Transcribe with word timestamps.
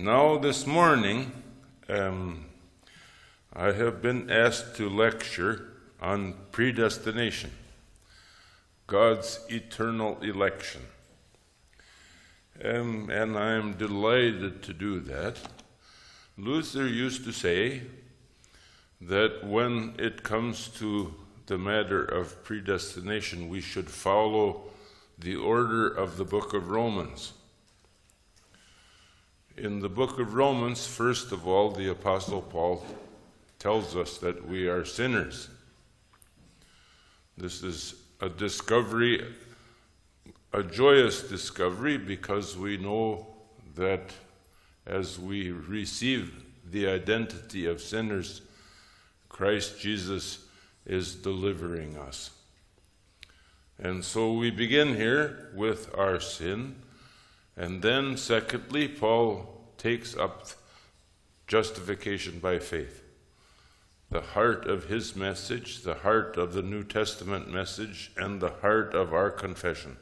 Now, 0.00 0.38
this 0.38 0.64
morning, 0.64 1.32
um, 1.88 2.44
I 3.52 3.72
have 3.72 4.00
been 4.00 4.30
asked 4.30 4.76
to 4.76 4.88
lecture 4.88 5.72
on 6.00 6.34
predestination, 6.52 7.50
God's 8.86 9.40
eternal 9.48 10.16
election. 10.22 10.82
Um, 12.64 13.10
and 13.10 13.36
I 13.36 13.54
am 13.54 13.72
delighted 13.72 14.62
to 14.62 14.72
do 14.72 15.00
that. 15.00 15.36
Luther 16.36 16.86
used 16.86 17.24
to 17.24 17.32
say 17.32 17.82
that 19.00 19.44
when 19.44 19.96
it 19.98 20.22
comes 20.22 20.68
to 20.78 21.12
the 21.46 21.58
matter 21.58 22.04
of 22.04 22.44
predestination, 22.44 23.48
we 23.48 23.60
should 23.60 23.90
follow 23.90 24.60
the 25.18 25.34
order 25.34 25.88
of 25.88 26.18
the 26.18 26.24
book 26.24 26.54
of 26.54 26.70
Romans. 26.70 27.32
In 29.60 29.80
the 29.80 29.88
book 29.88 30.20
of 30.20 30.34
Romans, 30.34 30.86
first 30.86 31.32
of 31.32 31.48
all, 31.48 31.72
the 31.72 31.90
Apostle 31.90 32.42
Paul 32.42 32.86
tells 33.58 33.96
us 33.96 34.18
that 34.18 34.46
we 34.46 34.68
are 34.68 34.84
sinners. 34.84 35.48
This 37.36 37.64
is 37.64 37.96
a 38.20 38.28
discovery, 38.28 39.34
a 40.52 40.62
joyous 40.62 41.22
discovery, 41.22 41.98
because 41.98 42.56
we 42.56 42.76
know 42.76 43.26
that 43.74 44.12
as 44.86 45.18
we 45.18 45.50
receive 45.50 46.44
the 46.70 46.86
identity 46.86 47.66
of 47.66 47.80
sinners, 47.80 48.42
Christ 49.28 49.80
Jesus 49.80 50.46
is 50.86 51.16
delivering 51.16 51.98
us. 51.98 52.30
And 53.76 54.04
so 54.04 54.34
we 54.34 54.52
begin 54.52 54.94
here 54.94 55.50
with 55.52 55.92
our 55.98 56.20
sin. 56.20 56.76
And 57.58 57.82
then, 57.82 58.16
secondly, 58.16 58.86
Paul 58.86 59.52
takes 59.78 60.16
up 60.16 60.46
justification 61.48 62.38
by 62.38 62.60
faith. 62.60 63.02
The 64.10 64.20
heart 64.20 64.66
of 64.66 64.84
his 64.84 65.16
message, 65.16 65.82
the 65.82 65.96
heart 65.96 66.36
of 66.36 66.52
the 66.52 66.62
New 66.62 66.84
Testament 66.84 67.52
message, 67.52 68.12
and 68.16 68.40
the 68.40 68.52
heart 68.62 68.94
of 68.94 69.12
our 69.12 69.30
confession. 69.30 69.96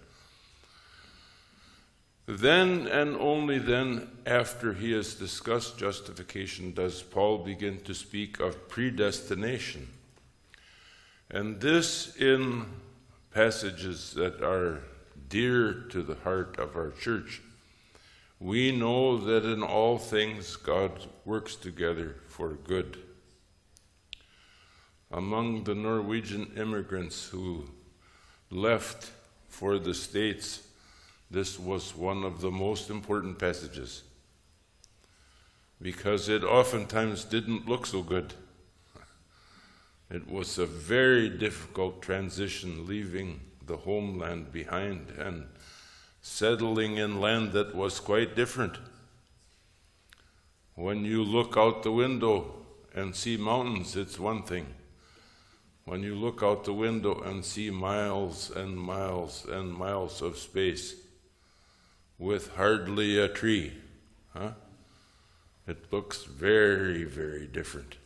Then 2.26 2.86
and 2.88 3.16
only 3.16 3.58
then, 3.58 4.10
after 4.26 4.74
he 4.74 4.92
has 4.92 5.14
discussed 5.14 5.78
justification, 5.78 6.74
does 6.74 7.02
Paul 7.02 7.38
begin 7.38 7.80
to 7.84 7.94
speak 7.94 8.38
of 8.38 8.68
predestination. 8.68 9.88
And 11.30 11.60
this 11.60 12.16
in 12.16 12.66
passages 13.32 14.12
that 14.14 14.42
are 14.42 14.82
dear 15.28 15.72
to 15.90 16.02
the 16.02 16.14
heart 16.16 16.58
of 16.58 16.76
our 16.76 16.90
church. 16.90 17.40
We 18.38 18.70
know 18.70 19.16
that 19.16 19.44
in 19.44 19.62
all 19.62 19.98
things 19.98 20.56
God 20.56 21.06
works 21.24 21.56
together 21.56 22.16
for 22.28 22.52
good. 22.54 22.98
Among 25.10 25.64
the 25.64 25.74
Norwegian 25.74 26.52
immigrants 26.56 27.28
who 27.28 27.70
left 28.50 29.10
for 29.48 29.78
the 29.78 29.94
States, 29.94 30.66
this 31.30 31.58
was 31.58 31.96
one 31.96 32.24
of 32.24 32.40
the 32.40 32.50
most 32.50 32.90
important 32.90 33.38
passages 33.38 34.02
because 35.80 36.28
it 36.28 36.44
oftentimes 36.44 37.24
didn't 37.24 37.68
look 37.68 37.86
so 37.86 38.02
good. 38.02 38.34
It 40.10 40.30
was 40.30 40.58
a 40.58 40.66
very 40.66 41.28
difficult 41.28 42.00
transition 42.00 42.86
leaving 42.86 43.40
the 43.66 43.78
homeland 43.78 44.52
behind 44.52 45.10
and 45.18 45.46
settling 46.22 46.96
in 46.96 47.20
land 47.20 47.52
that 47.52 47.74
was 47.74 48.00
quite 48.00 48.34
different. 48.34 48.78
When 50.74 51.04
you 51.04 51.22
look 51.22 51.56
out 51.56 51.82
the 51.82 51.92
window 51.92 52.54
and 52.94 53.14
see 53.14 53.36
mountains, 53.36 53.96
it's 53.96 54.18
one 54.18 54.42
thing. 54.42 54.66
When 55.84 56.02
you 56.02 56.14
look 56.14 56.42
out 56.42 56.64
the 56.64 56.72
window 56.72 57.20
and 57.22 57.44
see 57.44 57.70
miles 57.70 58.50
and 58.50 58.76
miles 58.76 59.46
and 59.48 59.72
miles 59.72 60.20
of 60.20 60.36
space 60.36 60.94
with 62.18 62.56
hardly 62.56 63.18
a 63.18 63.28
tree, 63.28 63.72
huh? 64.32 64.52
It 65.68 65.92
looks 65.92 66.24
very, 66.24 67.04
very 67.04 67.46
different. 67.46 67.96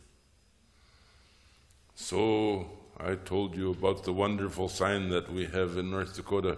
So 1.95 2.67
I 3.03 3.15
told 3.15 3.55
you 3.55 3.71
about 3.71 4.03
the 4.03 4.13
wonderful 4.13 4.69
sign 4.69 5.09
that 5.09 5.31
we 5.31 5.45
have 5.47 5.75
in 5.75 5.89
North 5.89 6.15
Dakota 6.15 6.57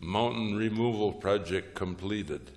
mountain 0.00 0.56
removal 0.56 1.12
project 1.12 1.74
completed. 1.74 2.50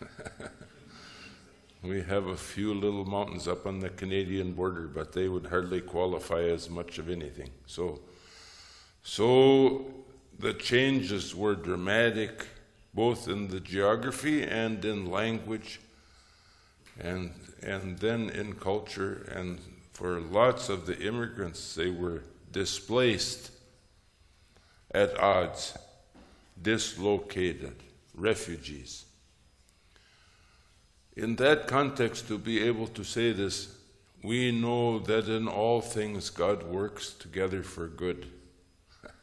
we 1.82 2.00
have 2.02 2.28
a 2.28 2.36
few 2.36 2.72
little 2.72 3.04
mountains 3.04 3.46
up 3.46 3.66
on 3.66 3.80
the 3.80 3.90
Canadian 3.90 4.54
border, 4.54 4.88
but 4.88 5.12
they 5.12 5.28
would 5.28 5.46
hardly 5.46 5.82
qualify 5.82 6.42
as 6.42 6.70
much 6.70 6.98
of 6.98 7.10
anything. 7.10 7.50
So, 7.66 8.00
so 9.02 9.84
the 10.38 10.54
changes 10.54 11.34
were 11.34 11.54
dramatic, 11.54 12.46
both 12.94 13.28
in 13.28 13.48
the 13.48 13.60
geography 13.60 14.42
and 14.42 14.82
in 14.86 15.10
language, 15.10 15.80
and 16.98 17.32
and 17.62 17.98
then 17.98 18.28
in 18.30 18.54
culture 18.54 19.30
and 19.32 19.60
for 19.92 20.20
lots 20.20 20.68
of 20.68 20.86
the 20.86 20.98
immigrants, 20.98 21.74
they 21.74 21.90
were 21.90 22.22
displaced 22.50 23.50
at 24.92 25.18
odds, 25.18 25.76
dislocated, 26.60 27.76
refugees. 28.14 29.04
In 31.16 31.36
that 31.36 31.66
context, 31.66 32.28
to 32.28 32.38
be 32.38 32.62
able 32.62 32.86
to 32.88 33.04
say 33.04 33.32
this, 33.32 33.74
we 34.22 34.52
know 34.52 34.98
that 35.00 35.28
in 35.28 35.48
all 35.48 35.80
things 35.80 36.30
God 36.30 36.62
works 36.62 37.12
together 37.12 37.62
for 37.62 37.86
good. 37.88 38.26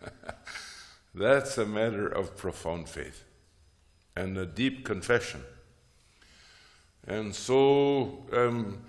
That's 1.16 1.58
a 1.58 1.66
matter 1.66 2.08
of 2.08 2.38
profound 2.38 2.90
faith 2.90 3.24
and 4.16 4.38
a 4.38 4.46
deep 4.46 4.86
confession. 4.86 5.42
And 7.08 7.34
so, 7.34 8.26
um, 8.34 8.80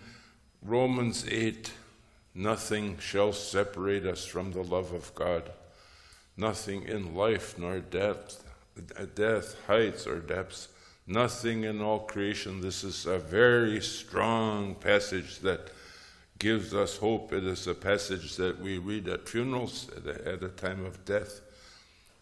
Romans 0.63 1.27
8 1.27 1.73
Nothing 2.35 2.99
shall 2.99 3.33
separate 3.33 4.07
us 4.07 4.25
from 4.25 4.53
the 4.53 4.63
love 4.63 4.93
of 4.93 5.15
God. 5.15 5.51
Nothing 6.37 6.85
in 6.85 7.15
life 7.15 7.59
nor 7.59 7.81
death, 7.81 8.45
death, 9.15 9.57
heights 9.67 10.07
or 10.07 10.21
depths. 10.21 10.69
Nothing 11.07 11.65
in 11.65 11.81
all 11.81 12.01
creation. 12.01 12.61
This 12.61 12.85
is 12.85 13.07
a 13.07 13.19
very 13.19 13.81
strong 13.81 14.77
passage 14.77 15.41
that 15.41 15.73
gives 16.39 16.73
us 16.73 16.99
hope. 16.99 17.33
It 17.33 17.45
is 17.45 17.67
a 17.67 17.75
passage 17.75 18.37
that 18.37 18.61
we 18.61 18.79
read 18.79 19.09
at 19.09 19.29
funerals 19.29 19.91
at 19.97 20.43
a, 20.43 20.49
time 20.49 20.85
of 20.85 21.05
death. 21.05 21.41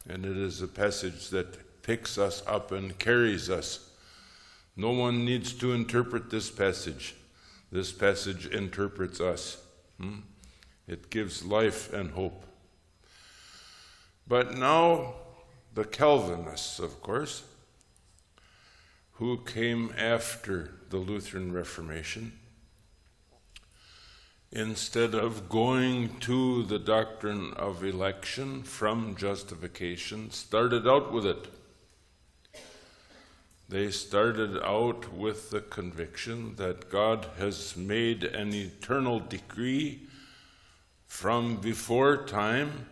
And 0.09 0.25
it 0.25 0.37
is 0.39 0.63
a 0.63 0.69
passage 0.69 1.29
that 1.31 1.83
picks 1.83 2.17
us 2.17 2.43
up 2.47 2.73
and 2.73 2.99
carries 2.99 3.51
us. 3.51 3.91
No 4.75 4.93
one 4.93 5.25
needs 5.25 5.53
to 5.55 5.73
interpret 5.73 6.31
this 6.31 6.51
passage. 6.51 7.15
This 7.71 7.93
passage 7.93 8.47
interprets 8.47 9.21
us. 9.21 9.63
Hmm? 10.01 10.21
It 10.87 11.11
gives 11.11 11.45
life 11.45 11.93
and 11.93 12.13
hope. 12.13 12.45
But 14.27 14.57
now, 14.57 15.15
the 15.75 15.85
Calvinists, 15.85 16.79
of 16.79 17.03
course, 17.03 17.45
who 19.13 19.39
came 19.45 19.93
after 19.99 20.71
the 20.91 20.97
Lutheran 20.97 21.53
Reformation, 21.53 22.39
instead 24.51 25.15
of 25.15 25.49
going 25.49 26.19
to 26.21 26.63
the 26.65 26.79
doctrine 26.79 27.53
of 27.55 27.85
election 27.85 28.63
from 28.63 29.15
justification, 29.17 30.31
started 30.31 30.87
out 30.87 31.13
with 31.13 31.27
it. 31.27 31.49
They 33.69 33.91
started 33.91 34.59
out 34.65 35.13
with 35.13 35.51
the 35.51 35.61
conviction 35.61 36.57
that 36.57 36.89
God 36.89 37.27
has 37.37 37.77
made 37.77 38.25
an 38.25 38.55
eternal 38.55 39.21
decree 39.21 40.07
from 41.07 41.57
before 41.57 42.25
time. 42.25 42.87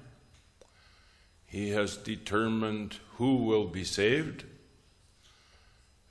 He 1.47 1.71
has 1.71 1.97
determined 1.97 2.99
who 3.15 3.37
will 3.37 3.67
be 3.67 3.85
saved. 3.85 4.45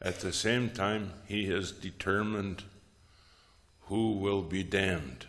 At 0.02 0.22
the 0.22 0.34
same 0.34 0.72
time, 0.72 1.14
He 1.28 1.46
has 1.48 1.72
determined 1.72 2.64
who 3.82 4.14
will 4.14 4.42
be 4.42 4.64
damned. 4.64 5.28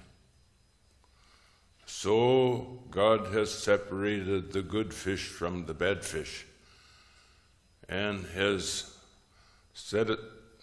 So, 1.85 2.81
God 2.91 3.35
has 3.35 3.53
separated 3.53 4.53
the 4.53 4.63
good 4.63 4.95
fish 4.95 5.29
from 5.29 5.67
the 5.67 5.75
bad 5.75 6.05
fish 6.07 6.47
and 7.89 8.25
has 8.35 8.96
set, 9.77 10.09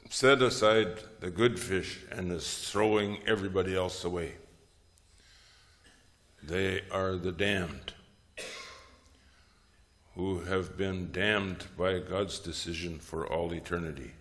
set 0.10 0.42
aside 0.42 0.98
the 1.20 1.30
good 1.30 1.60
fish 1.60 2.00
and 2.12 2.32
is 2.32 2.70
throwing 2.70 3.20
everybody 3.28 3.76
else 3.76 4.04
away. 4.04 4.34
They 6.42 6.82
are 6.92 7.16
the 7.16 7.32
damned 7.32 7.94
who 10.16 10.42
have 10.42 10.78
been 10.78 11.12
damned 11.12 11.66
by 11.78 12.00
God's 12.00 12.40
decision 12.40 13.00
for 13.00 13.26
all 13.26 13.54
eternity. 13.54 14.12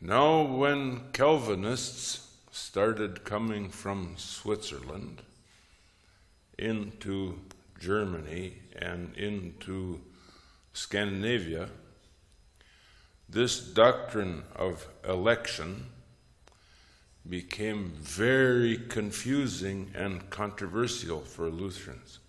Now, 0.00 0.42
when 0.42 1.12
Calvinists 1.12 2.28
started 2.50 3.24
coming 3.24 3.70
from 3.70 4.14
Switzerland 4.16 5.22
into 6.58 7.40
Germany 7.80 8.54
and 8.76 9.14
into 9.16 10.00
Scandinavia, 10.72 11.68
this 13.28 13.58
doctrine 13.58 14.44
of 14.54 14.86
election 15.06 15.86
became 17.28 17.92
very 17.96 18.78
confusing 18.88 19.90
and 19.94 20.30
controversial 20.30 21.20
for 21.20 21.50
Lutherans. 21.50 22.20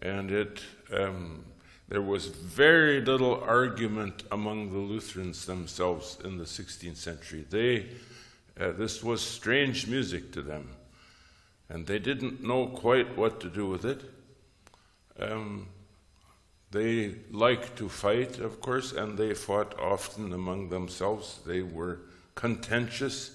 And 0.00 0.30
it, 0.30 0.62
um, 0.92 1.44
there 1.88 2.02
was 2.02 2.26
very 2.26 3.00
little 3.00 3.40
argument 3.42 4.24
among 4.30 4.72
the 4.72 4.78
Lutherans 4.78 5.44
themselves 5.46 6.18
in 6.24 6.38
the 6.38 6.44
16th 6.44 6.96
century. 6.96 7.44
They, 7.48 7.88
uh, 8.58 8.72
this 8.72 9.02
was 9.02 9.22
strange 9.22 9.86
music 9.86 10.32
to 10.32 10.42
them, 10.42 10.68
and 11.68 11.86
they 11.86 11.98
didn't 11.98 12.42
know 12.42 12.66
quite 12.66 13.16
what 13.16 13.40
to 13.40 13.48
do 13.48 13.66
with 13.66 13.84
it. 13.84 14.02
Um, 15.18 15.68
they 16.72 17.14
liked 17.30 17.76
to 17.76 17.88
fight, 17.88 18.38
of 18.38 18.60
course, 18.60 18.92
and 18.92 19.16
they 19.18 19.34
fought 19.34 19.78
often 19.78 20.32
among 20.32 20.70
themselves. 20.70 21.40
They 21.46 21.60
were 21.60 22.00
contentious. 22.34 23.30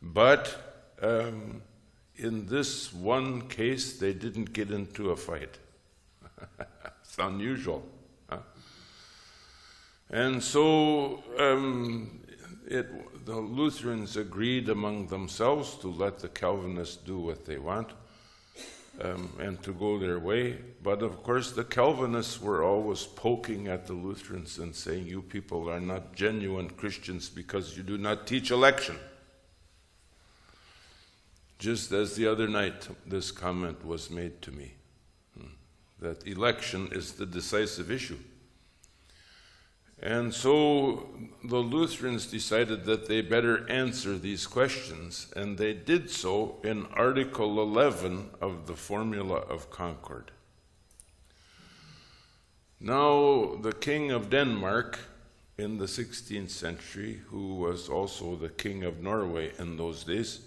But 0.00 0.56
um, 1.02 1.60
in 2.16 2.46
this 2.46 2.92
one 2.92 3.48
case, 3.48 3.98
they 3.98 4.14
didn't 4.14 4.54
get 4.54 4.70
into 4.70 5.10
a 5.10 5.16
fight. 5.16 5.58
it's 7.04 7.18
unusual. 7.18 7.86
And 10.08 10.42
so 10.42 11.22
um, 11.38 12.20
it, 12.66 13.24
the 13.26 13.36
Lutherans 13.36 14.16
agreed 14.16 14.68
among 14.68 15.06
themselves 15.06 15.76
to 15.78 15.88
let 15.88 16.18
the 16.18 16.28
Calvinists 16.28 16.96
do 16.96 17.18
what 17.18 17.46
they 17.46 17.58
want 17.58 17.92
um, 19.00 19.32
and 19.40 19.62
to 19.62 19.72
go 19.72 19.98
their 19.98 20.18
way. 20.18 20.58
But 20.82 21.02
of 21.02 21.22
course, 21.22 21.52
the 21.52 21.64
Calvinists 21.64 22.40
were 22.40 22.62
always 22.62 23.04
poking 23.04 23.68
at 23.68 23.86
the 23.86 23.94
Lutherans 23.94 24.58
and 24.58 24.74
saying, 24.74 25.06
You 25.06 25.22
people 25.22 25.70
are 25.70 25.80
not 25.80 26.14
genuine 26.14 26.70
Christians 26.70 27.28
because 27.28 27.76
you 27.76 27.82
do 27.82 27.98
not 27.98 28.26
teach 28.26 28.50
election. 28.50 28.96
Just 31.58 31.92
as 31.92 32.16
the 32.16 32.26
other 32.26 32.48
night, 32.48 32.88
this 33.06 33.30
comment 33.30 33.84
was 33.86 34.10
made 34.10 34.42
to 34.42 34.50
me 34.50 34.74
hmm, 35.38 35.46
that 36.00 36.26
election 36.26 36.88
is 36.92 37.12
the 37.12 37.26
decisive 37.26 37.90
issue. 37.90 38.18
And 40.02 40.34
so 40.34 41.08
the 41.44 41.58
Lutherans 41.58 42.26
decided 42.26 42.84
that 42.86 43.06
they 43.06 43.20
better 43.20 43.68
answer 43.70 44.18
these 44.18 44.48
questions, 44.48 45.32
and 45.36 45.56
they 45.56 45.74
did 45.74 46.10
so 46.10 46.56
in 46.64 46.86
Article 46.86 47.62
11 47.62 48.30
of 48.40 48.66
the 48.66 48.74
Formula 48.74 49.36
of 49.36 49.70
Concord. 49.70 50.32
Now, 52.80 53.54
the 53.62 53.72
King 53.72 54.10
of 54.10 54.28
Denmark 54.28 54.98
in 55.56 55.78
the 55.78 55.86
16th 55.86 56.50
century, 56.50 57.20
who 57.28 57.54
was 57.54 57.88
also 57.88 58.34
the 58.34 58.48
King 58.48 58.82
of 58.82 59.00
Norway 59.00 59.52
in 59.56 59.76
those 59.76 60.02
days, 60.02 60.40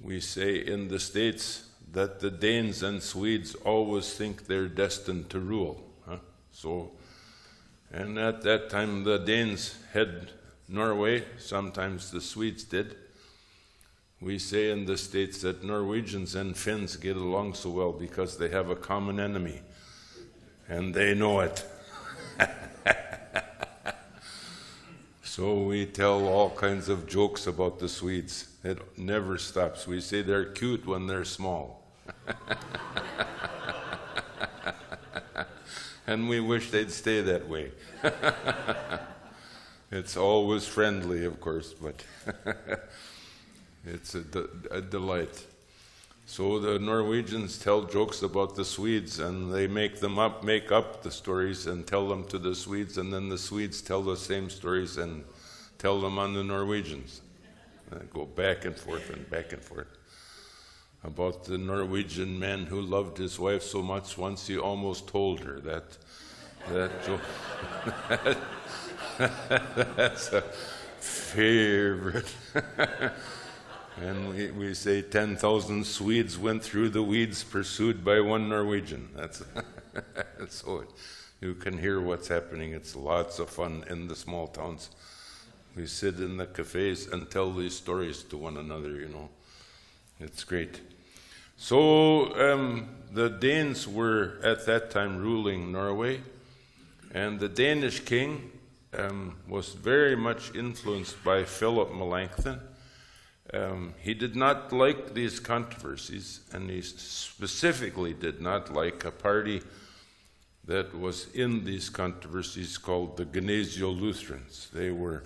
we 0.00 0.18
say 0.18 0.56
in 0.56 0.88
the 0.88 0.98
States 0.98 1.68
that 1.92 2.18
the 2.18 2.30
Danes 2.30 2.82
and 2.82 3.00
Swedes 3.00 3.54
always 3.54 4.14
think 4.14 4.46
they're 4.46 4.66
destined 4.66 5.30
to 5.30 5.38
rule. 5.38 5.84
Huh? 6.08 6.16
So 6.50 6.90
and 7.92 8.18
at 8.18 8.42
that 8.42 8.70
time, 8.70 9.04
the 9.04 9.18
Danes 9.18 9.76
had 9.92 10.30
Norway, 10.66 11.24
sometimes 11.38 12.10
the 12.10 12.20
Swedes 12.20 12.64
did. 12.64 12.96
We 14.20 14.38
say 14.38 14.70
in 14.70 14.86
the 14.86 14.96
States 14.96 15.42
that 15.42 15.62
Norwegians 15.62 16.34
and 16.34 16.56
Finns 16.56 16.96
get 16.96 17.16
along 17.16 17.54
so 17.54 17.70
well 17.70 17.92
because 17.92 18.38
they 18.38 18.48
have 18.48 18.70
a 18.70 18.76
common 18.76 19.20
enemy, 19.20 19.60
and 20.68 20.94
they 20.94 21.14
know 21.14 21.40
it. 21.40 21.66
so 25.22 25.62
we 25.64 25.84
tell 25.84 26.26
all 26.26 26.50
kinds 26.50 26.88
of 26.88 27.06
jokes 27.06 27.46
about 27.46 27.78
the 27.78 27.88
Swedes. 27.88 28.48
It 28.64 28.78
never 28.96 29.36
stops. 29.36 29.86
We 29.86 30.00
say 30.00 30.22
they're 30.22 30.46
cute 30.46 30.86
when 30.86 31.08
they're 31.08 31.24
small. 31.24 31.82
and 36.06 36.28
we 36.28 36.40
wish 36.40 36.70
they'd 36.70 36.90
stay 36.90 37.20
that 37.20 37.48
way. 37.48 37.70
it's 39.90 40.16
always 40.16 40.66
friendly, 40.66 41.24
of 41.24 41.40
course, 41.40 41.74
but 41.74 42.04
it's 43.86 44.14
a, 44.14 44.20
de- 44.20 44.48
a, 44.70 44.80
delight. 44.80 45.44
So 46.26 46.58
the 46.58 46.78
Norwegians 46.78 47.58
tell 47.58 47.82
jokes 47.82 48.22
about 48.22 48.54
the 48.56 48.64
Swedes, 48.64 49.18
and 49.18 49.52
they 49.52 49.66
make 49.66 50.00
them 50.00 50.18
up, 50.18 50.42
make 50.42 50.72
up 50.72 51.02
the 51.02 51.10
stories, 51.10 51.66
and 51.66 51.86
tell 51.86 52.08
them 52.08 52.24
to 52.28 52.38
the 52.38 52.54
Swedes, 52.54 52.98
and 52.98 53.12
then 53.12 53.28
the 53.28 53.38
Swedes 53.38 53.82
tell 53.82 54.02
the 54.02 54.16
same 54.16 54.50
stories 54.50 54.96
and 54.96 55.24
tell 55.78 56.00
them 56.00 56.18
on 56.18 56.34
the 56.34 56.44
Norwegians. 56.44 57.20
And 57.90 58.10
go 58.10 58.24
back 58.24 58.64
and 58.64 58.74
forth 58.74 59.10
and 59.10 59.28
back 59.28 59.52
and 59.52 59.62
forth 59.62 59.88
about 61.04 61.44
the 61.44 61.58
Norwegian 61.58 62.38
man 62.38 62.66
who 62.66 62.80
loved 62.80 63.18
his 63.18 63.38
wife 63.38 63.62
so 63.62 63.82
much 63.82 64.16
once 64.16 64.46
he 64.46 64.56
almost 64.56 65.08
told 65.08 65.40
her 65.40 65.60
that 65.60 65.96
that. 66.68 66.90
That's 69.96 70.32
a 70.32 70.42
favorite. 71.00 72.32
and 74.00 74.28
we, 74.30 74.50
we 74.50 74.74
say 74.74 75.02
10,000 75.02 75.84
Swedes 75.84 76.38
went 76.38 76.62
through 76.62 76.90
the 76.90 77.02
weeds 77.02 77.44
pursued 77.44 78.04
by 78.04 78.20
one 78.20 78.48
Norwegian. 78.48 79.08
That's 79.14 79.42
so 80.48 80.84
you 81.40 81.54
can 81.54 81.78
hear 81.78 82.00
what's 82.00 82.28
happening. 82.28 82.72
It's 82.72 82.96
lots 82.96 83.38
of 83.38 83.50
fun 83.50 83.84
in 83.90 84.08
the 84.08 84.16
small 84.16 84.46
towns. 84.46 84.90
We 85.74 85.86
sit 85.86 86.16
in 86.16 86.36
the 86.36 86.46
cafes 86.46 87.08
and 87.08 87.30
tell 87.30 87.52
these 87.52 87.74
stories 87.74 88.22
to 88.24 88.36
one 88.36 88.56
another, 88.56 88.90
you 88.90 89.08
know. 89.08 89.30
It's 90.20 90.44
great. 90.44 90.80
So 91.62 92.34
um, 92.34 92.88
the 93.12 93.30
Danes 93.30 93.86
were 93.86 94.40
at 94.42 94.66
that 94.66 94.90
time 94.90 95.18
ruling 95.18 95.70
Norway. 95.70 96.20
And 97.14 97.38
the 97.38 97.48
Danish 97.48 98.00
king 98.00 98.50
um, 98.98 99.36
was 99.46 99.68
very 99.68 100.16
much 100.16 100.56
influenced 100.56 101.22
by 101.22 101.44
Philip 101.44 101.94
Melanchthon. 101.94 102.60
Um, 103.54 103.94
he 104.00 104.12
did 104.12 104.34
not 104.34 104.72
like 104.72 105.14
these 105.14 105.38
controversies, 105.38 106.40
and 106.52 106.68
he 106.68 106.82
specifically 106.82 108.12
did 108.12 108.40
not 108.40 108.72
like 108.72 109.04
a 109.04 109.12
party 109.12 109.62
that 110.64 110.92
was 110.98 111.28
in 111.32 111.64
these 111.64 111.88
controversies 111.88 112.76
called 112.76 113.16
the 113.16 113.24
Gnesio 113.24 113.96
Lutherans. 113.96 114.68
They 114.74 114.90
were, 114.90 115.22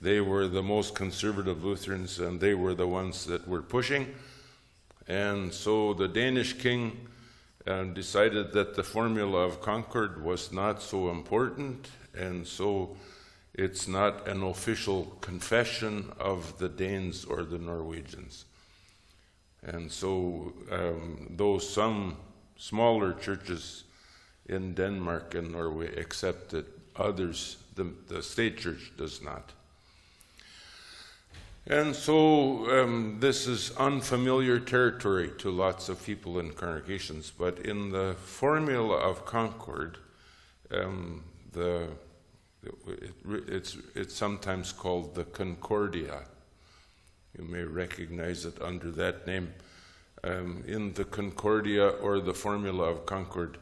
they 0.00 0.22
were 0.22 0.48
the 0.48 0.62
most 0.62 0.94
conservative 0.94 1.62
Lutherans, 1.62 2.18
and 2.18 2.40
they 2.40 2.54
were 2.54 2.74
the 2.74 2.88
ones 2.88 3.26
that 3.26 3.46
were 3.46 3.60
pushing. 3.60 4.14
And 5.08 5.52
so 5.52 5.94
the 5.94 6.08
Danish 6.08 6.54
king 6.54 7.08
and 7.66 7.94
decided 7.94 8.52
that 8.52 8.74
the 8.74 8.82
formula 8.82 9.38
of 9.38 9.60
Concord 9.60 10.22
was 10.22 10.52
not 10.52 10.82
so 10.82 11.10
important, 11.10 11.88
and 12.14 12.46
so 12.46 12.96
it's 13.54 13.88
not 13.88 14.28
an 14.28 14.42
official 14.42 15.16
confession 15.20 16.12
of 16.20 16.58
the 16.58 16.68
Danes 16.68 17.24
or 17.24 17.42
the 17.42 17.58
Norwegians. 17.58 18.44
And 19.62 19.90
so, 19.90 20.52
um, 20.70 21.32
though 21.36 21.58
some 21.58 22.16
smaller 22.56 23.12
churches 23.14 23.84
in 24.48 24.74
Denmark 24.74 25.34
and 25.34 25.50
Norway 25.50 25.94
accept 25.96 26.54
it, 26.54 26.66
others, 26.94 27.56
the, 27.74 27.92
the 28.06 28.22
state 28.22 28.58
church 28.58 28.92
does 28.96 29.22
not. 29.22 29.52
And 31.68 31.96
so 31.96 32.70
um, 32.70 33.16
this 33.18 33.48
is 33.48 33.72
unfamiliar 33.76 34.60
territory 34.60 35.32
to 35.38 35.50
lots 35.50 35.88
of 35.88 36.04
people 36.04 36.38
in 36.38 36.52
congregations, 36.52 37.32
but 37.36 37.58
in 37.58 37.90
the 37.90 38.14
formula 38.20 38.96
of 38.96 39.24
Concord, 39.24 39.98
um, 40.70 41.24
the, 41.50 41.88
it, 42.62 43.14
it's, 43.48 43.76
it's 43.96 44.14
sometimes 44.14 44.70
called 44.70 45.16
the 45.16 45.24
Concordia. 45.24 46.22
You 47.36 47.44
may 47.44 47.64
recognize 47.64 48.44
it 48.44 48.62
under 48.62 48.92
that 48.92 49.26
name. 49.26 49.52
Um, 50.22 50.62
in 50.68 50.92
the 50.92 51.04
Concordia 51.04 51.88
or 51.88 52.20
the 52.20 52.34
formula 52.34 52.84
of 52.84 53.06
Concord, 53.06 53.58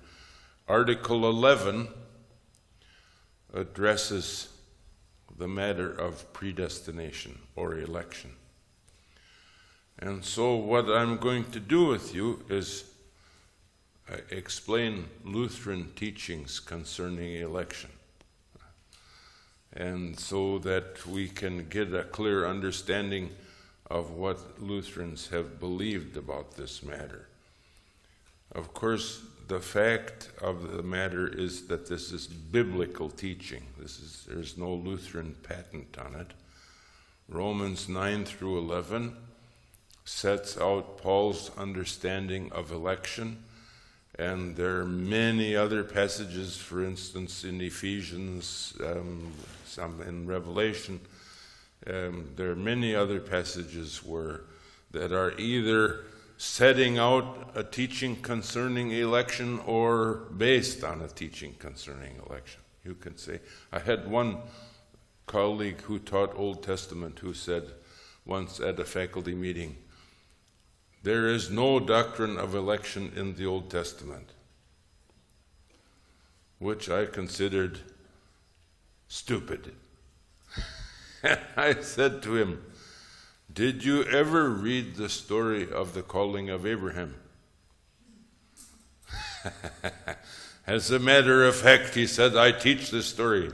Article 0.69 1.27
11 1.27 1.89
addresses 3.55 4.54
the 5.37 5.49
matter 5.49 5.91
of 5.91 6.33
predestination 6.33 7.39
or 7.57 7.79
election. 7.79 8.33
And 9.99 10.25
so, 10.25 10.55
what 10.55 10.89
I'm 10.89 11.17
going 11.19 11.45
to 11.53 11.61
do 11.61 11.87
with 11.87 12.15
you 12.15 12.45
is 12.49 12.85
uh, 14.11 14.17
explain 14.31 15.09
Lutheran 15.25 15.93
teachings 15.97 16.61
concerning 16.61 17.37
election. 17.37 17.91
and 19.77 20.19
so 20.19 20.59
that 20.61 21.05
we 21.05 21.27
can 21.27 21.69
get 21.69 21.93
a 21.93 22.05
clear 22.05 22.47
understanding 22.47 23.31
of 23.91 24.11
what 24.13 24.63
Lutherans 24.63 25.29
have 25.29 25.59
believed 25.59 26.17
about 26.17 26.57
this 26.57 26.83
matter. 26.83 27.27
Of 28.53 28.73
course, 28.73 29.23
the 29.49 29.61
fact 29.61 30.31
of 30.41 30.73
the 30.73 30.83
matter 30.83 31.29
is 31.29 31.67
that 31.67 31.89
this 31.89 32.13
is 32.13 32.27
biblical 32.27 33.11
teaching. 33.11 33.63
This 33.79 34.01
is, 34.01 34.27
there's 34.29 34.57
no 34.57 34.75
Lutheran 34.75 35.35
patent 35.43 35.97
on 35.99 36.15
it. 36.15 36.33
Romans 37.29 37.89
9 37.89 38.25
through 38.25 38.59
11 38.59 39.17
sets 40.05 40.59
out 40.59 40.99
Paul's 40.99 41.51
understanding 41.57 42.53
of 42.53 42.71
election, 42.71 43.43
and 44.19 44.55
there 44.57 44.81
are 44.81 44.85
many 44.85 45.57
other 45.57 45.83
passages, 45.83 46.57
for 46.57 46.85
instance, 46.85 47.45
in 47.45 47.61
Ephesians, 47.61 48.75
um, 48.85 49.33
some 49.65 50.01
in 50.03 50.27
Revelation. 50.27 51.01
Um, 51.87 52.31
there 52.37 52.51
are 52.51 52.57
many 52.57 52.95
other 52.95 53.21
passages 53.21 54.05
where 54.05 54.43
that 54.95 55.13
are 55.13 55.33
either 55.39 56.05
setting 56.37 56.99
out 56.99 57.51
a 57.55 57.63
teaching 57.63 58.17
concerning 58.17 58.91
election 58.91 59.61
or 59.61 60.27
based 60.37 60.83
on 60.83 61.01
a 61.01 61.09
teaching 61.09 61.55
concerning 61.59 62.17
election. 62.29 62.61
You 62.85 62.95
can 62.95 63.17
say, 63.17 63.41
I 63.73 63.79
had 63.79 64.11
one 64.11 64.39
colleague 65.27 65.81
who 65.83 65.99
taught 65.99 66.37
Old 66.37 66.63
Testament 66.63 67.19
who 67.21 67.35
said 67.35 67.65
once 68.27 68.61
at 68.61 68.81
a 68.81 68.85
faculty 68.85 69.35
meeting, 69.35 69.77
There 71.03 71.29
is 71.29 71.51
no 71.51 71.81
doctrine 71.81 72.39
of 72.39 72.55
election 72.55 73.13
in 73.15 73.35
the 73.35 73.47
Old 73.47 73.71
Testament, 73.71 74.31
which 76.59 76.89
I 76.89 77.07
considered 77.07 77.81
stupid. 79.09 79.73
I 81.57 81.75
said 81.81 82.23
to 82.23 82.37
him, 82.37 82.63
Did 83.55 83.85
you 83.85 84.03
ever 84.03 84.51
read 84.51 84.97
the 84.97 85.09
story 85.09 85.71
of 85.71 85.95
the 85.95 86.03
calling 86.03 86.51
of 86.51 86.67
Abraham? 86.67 87.15
As 90.67 90.91
a 90.91 90.99
matter 90.99 91.45
of 91.45 91.55
fact, 91.55 91.95
he 91.95 92.09
said, 92.09 92.37
I 92.37 92.51
teach 92.51 92.91
this 92.91 93.07
story. 93.07 93.53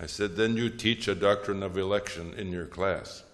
I 0.00 0.06
said, 0.06 0.36
Then 0.36 0.56
you 0.56 0.70
teach 0.70 1.06
a 1.06 1.14
doctrine 1.14 1.62
of 1.62 1.76
election 1.76 2.32
in 2.38 2.50
your 2.50 2.64
class. 2.64 3.24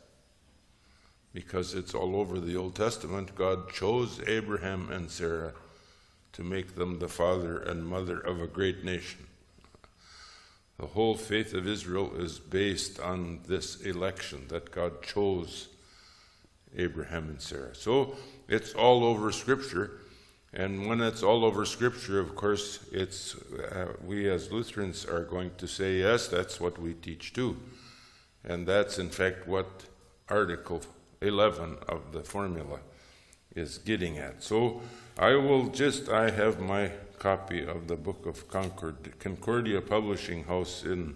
Because 1.32 1.72
it's 1.72 1.94
all 1.94 2.16
over 2.16 2.40
the 2.40 2.56
Old 2.56 2.74
Testament. 2.74 3.36
God 3.36 3.70
chose 3.70 4.20
Abraham 4.26 4.90
and 4.90 5.08
Sarah 5.08 5.52
to 6.32 6.42
make 6.42 6.74
them 6.74 6.98
the 6.98 7.08
father 7.08 7.58
and 7.58 7.86
mother 7.86 8.18
of 8.18 8.40
a 8.40 8.48
great 8.48 8.82
nation. 8.84 9.26
The 10.80 10.86
whole 10.86 11.14
faith 11.14 11.54
of 11.54 11.68
Israel 11.68 12.12
is 12.16 12.40
based 12.40 12.98
on 12.98 13.38
this 13.46 13.80
election 13.82 14.46
that 14.48 14.72
God 14.72 15.00
chose 15.02 15.68
Abraham 16.76 17.28
and 17.28 17.40
Sarah. 17.40 17.74
So 17.74 18.16
it's 18.48 18.74
all 18.74 19.04
over 19.04 19.32
Scripture. 19.32 19.98
And 20.54 20.86
when 20.86 21.00
it's 21.00 21.22
all 21.22 21.44
over 21.44 21.64
Scripture, 21.64 22.20
of 22.20 22.34
course, 22.36 22.80
it's 22.92 23.34
uh, 23.34 23.94
we 24.04 24.28
as 24.28 24.52
Lutherans 24.52 25.06
are 25.06 25.24
going 25.24 25.52
to 25.56 25.66
say, 25.66 25.98
yes, 25.98 26.28
that's 26.28 26.60
what 26.60 26.78
we 26.78 26.94
teach 26.94 27.32
too. 27.32 27.56
And 28.44 28.66
that's 28.66 28.98
in 28.98 29.08
fact 29.08 29.46
what 29.46 29.84
Article 30.28 30.82
11 31.20 31.78
of 31.88 32.12
the 32.12 32.22
formula 32.22 32.80
is 33.54 33.78
getting 33.78 34.18
at. 34.18 34.42
So 34.42 34.82
I 35.18 35.34
will 35.34 35.68
just, 35.68 36.08
I 36.08 36.30
have 36.30 36.60
my 36.60 36.90
copy 37.18 37.64
of 37.64 37.86
the 37.86 37.96
Book 37.96 38.26
of 38.26 38.48
Concord. 38.48 39.18
Concordia 39.18 39.80
Publishing 39.80 40.44
House 40.44 40.84
in 40.84 41.14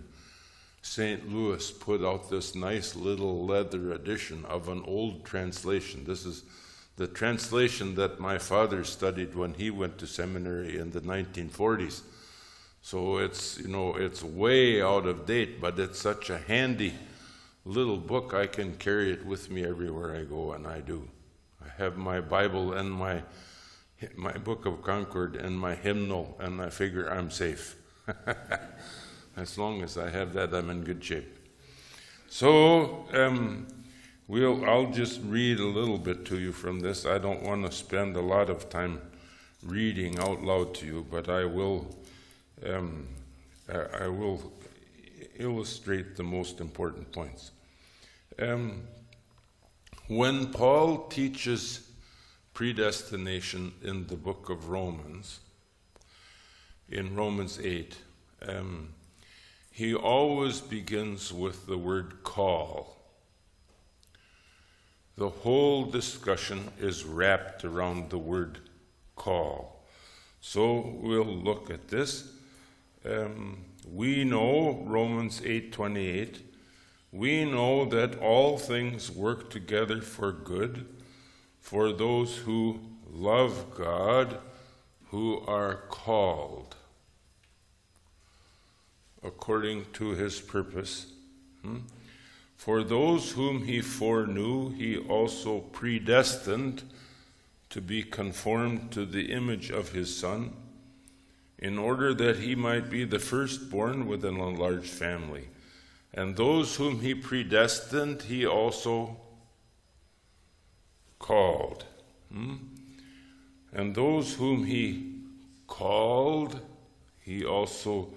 St. 0.86 1.28
Louis 1.28 1.72
put 1.72 2.02
out 2.02 2.30
this 2.30 2.54
nice 2.54 2.94
little 2.94 3.44
leather 3.44 3.92
edition 3.92 4.44
of 4.46 4.68
an 4.68 4.82
old 4.86 5.24
translation. 5.24 6.04
This 6.04 6.24
is 6.24 6.44
the 6.96 7.08
translation 7.08 7.96
that 7.96 8.20
my 8.20 8.38
father 8.38 8.84
studied 8.84 9.34
when 9.34 9.52
he 9.54 9.68
went 9.68 9.98
to 9.98 10.06
seminary 10.06 10.78
in 10.78 10.92
the 10.92 11.00
1940s. 11.00 12.02
So 12.82 13.18
it's, 13.18 13.58
you 13.58 13.68
know, 13.68 13.96
it's 13.96 14.22
way 14.22 14.80
out 14.80 15.06
of 15.06 15.26
date, 15.26 15.60
but 15.60 15.78
it's 15.78 15.98
such 15.98 16.30
a 16.30 16.38
handy 16.38 16.94
little 17.64 17.98
book. 17.98 18.32
I 18.32 18.46
can 18.46 18.76
carry 18.76 19.12
it 19.12 19.26
with 19.26 19.50
me 19.50 19.66
everywhere 19.66 20.16
I 20.16 20.22
go, 20.22 20.52
and 20.52 20.66
I 20.66 20.80
do. 20.80 21.08
I 21.62 21.68
have 21.82 21.96
my 21.96 22.20
Bible 22.20 22.72
and 22.72 22.90
my 22.90 23.22
my 24.14 24.32
Book 24.32 24.66
of 24.66 24.82
Concord 24.82 25.36
and 25.36 25.58
my 25.58 25.74
hymnal, 25.74 26.36
and 26.38 26.62
I 26.62 26.70
figure 26.70 27.08
I'm 27.08 27.30
safe. 27.30 27.74
as 29.36 29.58
long 29.58 29.82
as 29.82 29.98
I 29.98 30.10
have 30.10 30.32
that, 30.32 30.54
I'm 30.54 30.70
in 30.70 30.82
good 30.82 31.04
shape. 31.04 31.36
So, 32.28 33.06
um, 33.12 33.66
we'll, 34.28 34.64
I'll 34.64 34.90
just 34.90 35.20
read 35.24 35.60
a 35.60 35.66
little 35.66 35.98
bit 35.98 36.24
to 36.26 36.38
you 36.38 36.52
from 36.52 36.80
this. 36.80 37.06
I 37.06 37.18
don't 37.18 37.42
want 37.42 37.64
to 37.66 37.72
spend 37.72 38.16
a 38.16 38.20
lot 38.20 38.50
of 38.50 38.68
time 38.68 39.00
reading 39.62 40.18
out 40.18 40.42
loud 40.42 40.74
to 40.76 40.86
you, 40.86 41.06
but 41.10 41.28
I 41.28 41.44
will, 41.44 41.94
um, 42.64 43.06
I, 43.68 44.08
will 44.08 44.52
illustrate 45.38 46.16
the 46.16 46.22
most 46.22 46.60
important 46.60 47.12
points. 47.12 47.50
Um, 48.38 48.82
when 50.08 50.52
Paul 50.52 51.08
teaches 51.08 51.90
predestination 52.54 53.72
in 53.82 54.06
the 54.06 54.16
book 54.16 54.48
of 54.50 54.68
Romans, 54.68 55.40
in 56.88 57.14
Romans 57.16 57.58
8, 57.60 57.96
um, 58.48 58.94
he 59.76 59.94
always 59.94 60.62
begins 60.62 61.30
with 61.34 61.66
the 61.66 61.76
word 61.76 62.22
call. 62.22 62.96
The 65.18 65.28
whole 65.28 65.84
discussion 65.84 66.70
is 66.78 67.04
wrapped 67.04 67.62
around 67.62 68.08
the 68.08 68.16
word 68.16 68.58
call. 69.16 69.84
So 70.40 70.96
we'll 71.02 71.26
look 71.26 71.68
at 71.68 71.88
this. 71.88 72.32
Um, 73.04 73.66
we 73.86 74.24
know 74.24 74.82
Romans 74.86 75.42
8:28. 75.42 76.40
We 77.12 77.44
know 77.44 77.84
that 77.84 78.18
all 78.18 78.56
things 78.56 79.10
work 79.10 79.50
together 79.50 80.00
for 80.00 80.32
good 80.32 80.86
for 81.60 81.92
those 81.92 82.38
who 82.38 82.80
love 83.10 83.74
God, 83.76 84.38
who 85.10 85.40
are 85.40 85.82
called 85.90 86.76
according 89.26 89.86
to 89.94 90.10
his 90.10 90.40
purpose. 90.40 91.06
Hmm? 91.62 91.78
For 92.56 92.82
those 92.82 93.32
whom 93.32 93.64
he 93.64 93.80
foreknew, 93.80 94.70
he 94.70 94.96
also 94.96 95.60
predestined 95.60 96.84
to 97.70 97.80
be 97.80 98.02
conformed 98.02 98.92
to 98.92 99.04
the 99.04 99.32
image 99.32 99.70
of 99.70 99.92
his 99.92 100.16
Son, 100.16 100.52
in 101.58 101.78
order 101.78 102.14
that 102.14 102.38
he 102.38 102.54
might 102.54 102.88
be 102.88 103.04
the 103.04 103.18
firstborn 103.18 104.06
within 104.06 104.36
a 104.36 104.48
large 104.48 104.88
family. 104.88 105.48
And 106.14 106.36
those 106.36 106.76
whom 106.76 107.00
he 107.00 107.14
predestined, 107.14 108.22
he 108.22 108.46
also 108.46 109.16
called. 111.18 111.84
Hmm? 112.32 112.56
And 113.72 113.94
those 113.94 114.34
whom 114.34 114.64
he 114.64 115.14
called, 115.66 116.60
he 117.20 117.44
also 117.44 118.08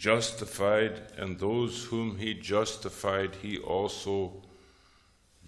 justified, 0.00 0.98
and 1.18 1.38
those 1.38 1.84
whom 1.84 2.16
he 2.16 2.32
justified, 2.32 3.34
he 3.42 3.58
also 3.58 4.32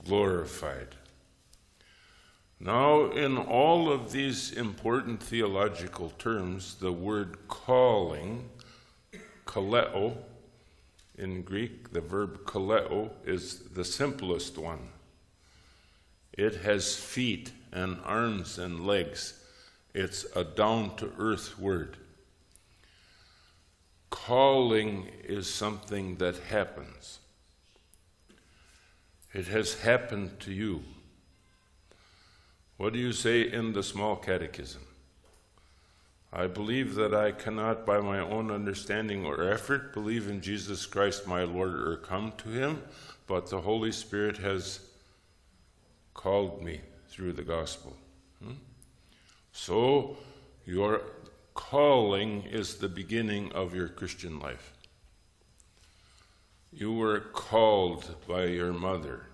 glorified. 0.04 0.88
Now, 2.60 3.10
in 3.12 3.38
all 3.38 3.90
of 3.90 4.12
these 4.12 4.52
important 4.52 5.22
theological 5.22 6.10
terms, 6.10 6.74
the 6.74 6.92
word 6.92 7.48
calling, 7.48 8.50
kaleo, 9.46 10.18
in 11.16 11.40
Greek, 11.42 11.90
the 11.92 12.02
verb 12.02 12.44
kaleo 12.44 13.10
is 13.24 13.60
the 13.70 13.86
simplest 13.86 14.58
one. 14.58 14.90
It 16.34 16.56
has 16.56 16.94
feet 16.94 17.52
and 17.72 17.98
arms 18.04 18.58
and 18.58 18.86
legs. 18.86 19.32
It's 19.94 20.26
a 20.36 20.44
down 20.44 20.96
to 20.96 21.10
earth 21.18 21.58
word. 21.58 21.96
Calling 24.12 25.08
is 25.24 25.52
something 25.52 26.16
that 26.16 26.36
happens. 26.36 27.18
It 29.32 29.46
has 29.46 29.80
happened 29.80 30.38
to 30.40 30.52
you. 30.52 30.82
What 32.76 32.92
do 32.92 32.98
you 32.98 33.12
say 33.12 33.40
in 33.40 33.72
the 33.72 33.82
small 33.82 34.16
catechism? 34.16 34.82
I 36.30 36.46
believe 36.46 36.94
that 36.96 37.14
I 37.14 37.32
cannot, 37.32 37.86
by 37.86 38.00
my 38.00 38.18
own 38.18 38.50
understanding 38.50 39.24
or 39.24 39.50
effort, 39.50 39.94
believe 39.94 40.28
in 40.28 40.42
Jesus 40.42 40.84
Christ 40.84 41.26
my 41.26 41.44
Lord 41.44 41.72
or 41.72 41.96
come 41.96 42.34
to 42.44 42.50
him, 42.50 42.82
but 43.26 43.48
the 43.48 43.62
Holy 43.62 43.92
Spirit 43.92 44.36
has 44.36 44.80
called 46.12 46.62
me 46.62 46.82
through 47.08 47.32
the 47.32 47.42
gospel. 47.42 47.96
Hmm? 48.44 48.52
So, 49.52 50.18
your 50.66 51.00
calling 51.54 52.42
is 52.42 52.76
the 52.76 52.88
beginning 52.88 53.52
of 53.52 53.74
your 53.74 53.88
Christian 53.88 54.38
life. 54.38 54.72
You 56.72 56.92
were 56.92 57.20
called 57.20 58.14
by 58.26 58.44
your 58.44 58.72
mother. 58.72 59.26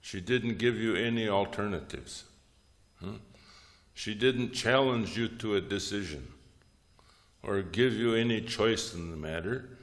She 0.00 0.20
didn't 0.20 0.58
give 0.58 0.76
you 0.76 0.96
any 0.96 1.28
alternatives. 1.28 2.24
Hmm? 3.00 3.16
She 3.94 4.14
didn't 4.14 4.52
challenge 4.52 5.16
you 5.16 5.28
to 5.28 5.54
a 5.54 5.60
decision 5.60 6.26
or 7.42 7.62
give 7.62 7.94
you 7.94 8.14
any 8.14 8.40
choice 8.40 8.92
in 8.92 9.10
the 9.10 9.16
matter. 9.16 9.78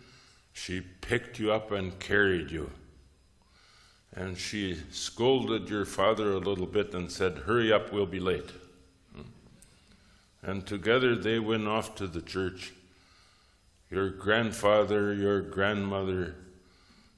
She 0.51 0.81
picked 0.81 1.39
you 1.39 1.51
up 1.51 1.71
and 1.71 1.97
carried 1.99 2.51
you. 2.51 2.71
And 4.13 4.37
she 4.37 4.77
scolded 4.91 5.69
your 5.69 5.85
father 5.85 6.33
a 6.33 6.39
little 6.39 6.65
bit 6.65 6.93
and 6.93 7.09
said, 7.09 7.39
Hurry 7.39 7.71
up, 7.71 7.93
we'll 7.93 8.05
be 8.05 8.19
late. 8.19 8.49
And 10.43 10.65
together 10.65 11.15
they 11.15 11.39
went 11.39 11.67
off 11.67 11.95
to 11.95 12.07
the 12.07 12.21
church. 12.21 12.73
Your 13.89 14.09
grandfather, 14.09 15.13
your 15.13 15.41
grandmother, 15.41 16.35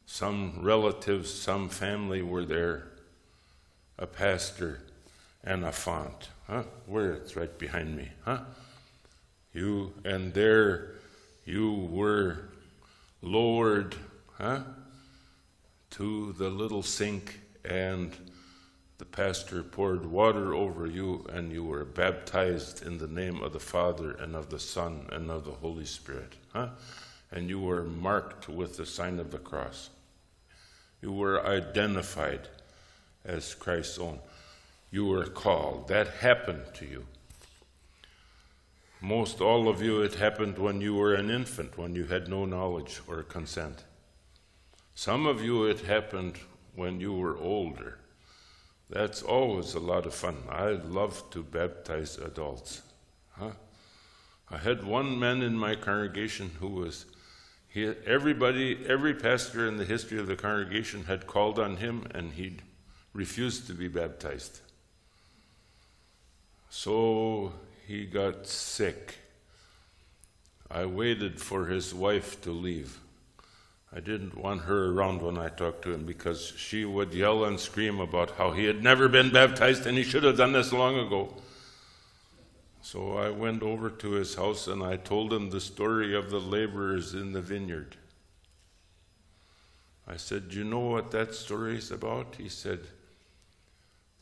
some 0.06 0.60
relatives, 0.62 1.34
some 1.34 1.70
family 1.70 2.22
were 2.22 2.46
there, 2.46 2.88
a 3.98 4.08
pastor, 4.08 4.82
and 5.44 5.64
a 5.64 5.72
font. 5.72 6.30
Huh? 6.48 6.64
Where? 6.88 7.14
It's 7.14 7.36
right 7.36 7.58
behind 7.58 7.96
me. 7.96 8.10
Huh? 8.26 8.40
You, 9.54 9.94
and 10.04 10.34
there 10.34 10.94
you 11.46 11.88
were 11.92 12.50
lowered, 13.22 13.96
huh? 14.38 14.62
To 15.92 16.34
the 16.34 16.50
little 16.50 16.84
sink, 16.84 17.40
and 17.64 18.12
the 19.04 19.18
pastor 19.18 19.62
poured 19.64 20.06
water 20.06 20.56
over 20.56 20.88
you, 20.88 21.26
and 21.34 21.52
you 21.52 21.62
were 21.62 21.84
baptized 21.84 22.88
in 22.88 22.98
the 23.00 23.08
name 23.08 23.44
of 23.44 23.52
the 23.52 23.60
Father, 23.60 24.12
and 24.12 24.34
of 24.34 24.50
the 24.50 24.60
Son, 24.62 25.10
and 25.12 25.30
of 25.30 25.44
the 25.44 25.52
Holy 25.52 25.84
Spirit. 25.84 26.32
Huh? 26.54 26.70
And 27.30 27.50
you 27.50 27.60
were 27.60 27.84
marked 27.84 28.48
with 28.48 28.78
the 28.78 28.86
sign 28.86 29.20
of 29.20 29.30
the 29.30 29.40
cross. 29.40 29.90
You 31.02 31.12
were 31.12 31.46
identified 31.46 32.48
as 33.26 33.54
Christ's 33.54 34.00
own. 34.00 34.20
You 34.90 35.08
were 35.08 35.26
called. 35.26 35.90
That 35.90 36.08
happened 36.08 36.64
to 36.76 36.86
you. 36.86 37.06
Most 39.02 39.42
all 39.42 39.68
of 39.68 39.82
you, 39.82 40.02
it 40.02 40.16
happened 40.16 40.58
when 40.58 40.80
you 40.80 40.96
were 40.96 41.14
an 41.14 41.30
infant, 41.30 41.78
when 41.78 41.94
you 41.94 42.06
had 42.06 42.30
no 42.30 42.46
knowledge 42.46 43.02
or 43.06 43.22
consent. 43.24 43.84
Some 44.96 45.26
of 45.26 45.44
you, 45.44 45.66
it 45.66 45.82
happened 45.82 46.38
when 46.74 47.02
you 47.02 47.12
were 47.12 47.38
older. 47.38 47.98
That's 48.90 49.22
always 49.22 49.74
a 49.74 49.80
lot 49.80 50.06
of 50.06 50.14
fun. 50.14 50.38
I 50.50 50.72
love 50.72 51.30
to 51.32 51.42
baptize 51.42 52.18
adults. 52.18 52.82
Huh? 53.32 53.52
I 54.52 54.58
had 54.58 54.84
one 54.84 55.18
man 55.18 55.42
in 55.42 55.58
my 55.58 55.76
congregation 55.76 56.52
who 56.60 56.68
was, 56.68 57.06
he, 57.68 57.86
everybody, 58.06 58.86
every 58.88 59.16
pastor 59.16 59.68
in 59.68 59.78
the 59.78 59.86
history 59.86 60.20
of 60.20 60.28
the 60.28 60.36
congregation 60.36 61.06
had 61.06 61.26
called 61.26 61.58
on 61.58 61.78
him 61.78 62.06
and 62.14 62.34
he 62.34 62.58
refused 63.14 63.68
to 63.68 63.74
be 63.74 63.88
baptized. 63.88 64.60
So 66.70 67.54
he 67.88 68.06
got 68.06 68.48
sick. 68.48 69.16
I 70.70 70.86
waited 70.86 71.40
for 71.40 71.68
his 71.68 71.94
wife 71.94 72.42
to 72.42 72.52
leave. 72.52 73.00
I 73.96 74.00
didn't 74.00 74.36
want 74.36 74.64
her 74.64 74.92
around 74.92 75.22
when 75.22 75.38
I 75.38 75.50
talked 75.50 75.84
to 75.84 75.94
him 75.94 76.06
because 76.06 76.54
she 76.58 76.84
would 76.84 77.14
yell 77.14 77.46
and 77.46 77.60
scream 77.60 78.00
about 78.00 78.32
how 78.32 78.52
he 78.52 78.66
had 78.66 78.82
never 78.82 79.08
been 79.08 79.32
baptized 79.32 79.86
and 79.86 79.98
he 79.98 80.04
should 80.04 80.24
have 80.24 80.38
done 80.38 80.54
this 80.54 80.74
long 80.74 80.98
ago. 80.98 81.34
So 82.82 83.18
I 83.18 83.30
went 83.30 83.62
over 83.62 83.90
to 83.92 84.12
his 84.12 84.36
house 84.36 84.68
and 84.68 84.82
I 84.82 84.98
told 84.98 85.32
him 85.32 85.52
the 85.52 85.62
story 85.62 86.16
of 86.16 86.32
the 86.32 86.40
laborers 86.40 87.14
in 87.14 87.34
the 87.34 87.42
vineyard. 87.42 87.96
I 90.08 90.18
said, 90.18 90.50
Do 90.50 90.58
you 90.58 90.64
know 90.64 90.80
what 90.80 91.12
that 91.12 91.36
story 91.36 91.78
is 91.78 91.92
about? 91.92 92.36
He 92.38 92.50
said, 92.50 92.80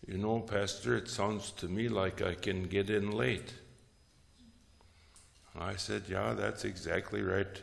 you 0.08 0.18
know, 0.18 0.40
Pastor, 0.40 0.96
it 0.96 1.08
sounds 1.08 1.52
to 1.52 1.68
me 1.68 1.88
like 1.88 2.22
I 2.22 2.34
can 2.34 2.64
get 2.64 2.90
in 2.90 3.12
late. 3.12 3.54
I 5.58 5.76
said, 5.76 6.04
Yeah, 6.10 6.34
that's 6.34 6.66
exactly 6.66 7.22
right. 7.22 7.62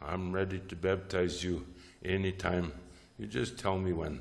I'm 0.00 0.32
ready 0.32 0.60
to 0.68 0.76
baptize 0.76 1.42
you 1.42 1.66
anytime. 2.04 2.72
You 3.18 3.26
just 3.26 3.58
tell 3.58 3.78
me 3.78 3.92
when. 3.92 4.20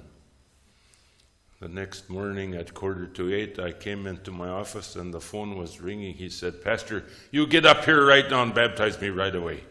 The 1.60 1.68
next 1.68 2.10
morning 2.10 2.54
at 2.54 2.74
quarter 2.74 3.08
to 3.08 3.34
eight, 3.34 3.58
I 3.58 3.72
came 3.72 4.06
into 4.06 4.32
my 4.32 4.48
office 4.48 4.96
and 4.96 5.12
the 5.14 5.20
phone 5.20 5.58
was 5.58 5.82
ringing. 5.82 6.14
He 6.14 6.30
said, 6.30 6.64
Pastor, 6.64 7.06
you 7.32 7.48
get 7.48 7.66
up 7.66 7.84
here 7.84 8.06
right 8.06 8.30
now 8.30 8.44
and 8.44 8.54
baptize 8.54 9.02
me 9.02 9.10
right 9.10 9.34
away. 9.34 9.64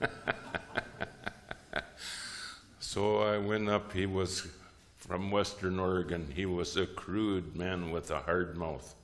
so 2.80 3.18
I 3.18 3.36
went 3.36 3.68
up. 3.68 3.92
He 3.92 4.06
was 4.06 4.46
from 4.96 5.30
Western 5.30 5.78
Oregon. 5.78 6.32
He 6.34 6.46
was 6.46 6.76
a 6.76 6.86
crude 6.86 7.54
man 7.54 7.90
with 7.90 8.10
a 8.10 8.20
hard 8.20 8.56
mouth. 8.56 8.94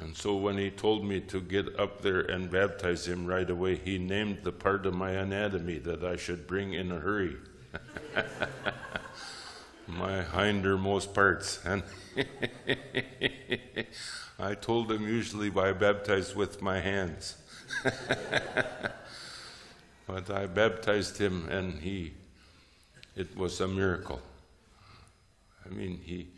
And 0.00 0.16
so 0.16 0.34
when 0.34 0.58
he 0.58 0.70
told 0.70 1.04
me 1.04 1.20
to 1.20 1.40
get 1.40 1.78
up 1.78 2.02
there 2.02 2.20
and 2.20 2.50
baptize 2.50 3.06
him 3.06 3.26
right 3.26 3.48
away, 3.48 3.76
he 3.76 3.96
named 3.96 4.40
the 4.42 4.50
part 4.50 4.86
of 4.86 4.94
my 4.94 5.12
anatomy 5.12 5.78
that 5.78 6.02
I 6.02 6.16
should 6.16 6.48
bring 6.48 6.72
in 6.72 6.90
a 6.90 6.98
hurry. 6.98 7.36
my 9.86 10.22
hindermost 10.22 11.14
parts. 11.14 11.60
And 11.64 11.84
I 14.38 14.54
told 14.54 14.90
him 14.90 15.06
usually 15.06 15.52
I 15.56 15.72
baptized 15.72 16.34
with 16.34 16.60
my 16.60 16.80
hands. 16.80 17.36
but 20.06 20.28
I 20.30 20.46
baptized 20.46 21.18
him 21.18 21.48
and 21.48 21.80
he, 21.80 22.14
it 23.14 23.36
was 23.36 23.60
a 23.60 23.68
miracle. 23.68 24.20
I 25.64 25.68
mean, 25.68 26.00
he, 26.02 26.30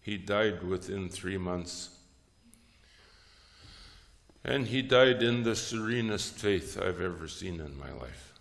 he 0.00 0.16
died 0.16 0.64
within 0.64 1.08
three 1.08 1.38
months. 1.38 1.90
And 4.44 4.66
he 4.66 4.82
died 4.82 5.22
in 5.22 5.42
the 5.42 5.54
serenest 5.54 6.34
faith 6.34 6.78
I've 6.80 7.00
ever 7.00 7.28
seen 7.28 7.60
in 7.60 7.78
my 7.78 7.92
life. 7.92 8.32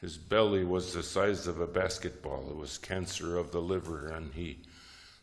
His 0.00 0.16
belly 0.16 0.64
was 0.64 0.94
the 0.94 1.02
size 1.02 1.46
of 1.46 1.60
a 1.60 1.66
basketball. 1.66 2.48
It 2.48 2.56
was 2.56 2.78
cancer 2.78 3.36
of 3.36 3.50
the 3.50 3.60
liver, 3.60 4.08
and 4.08 4.32
he, 4.32 4.60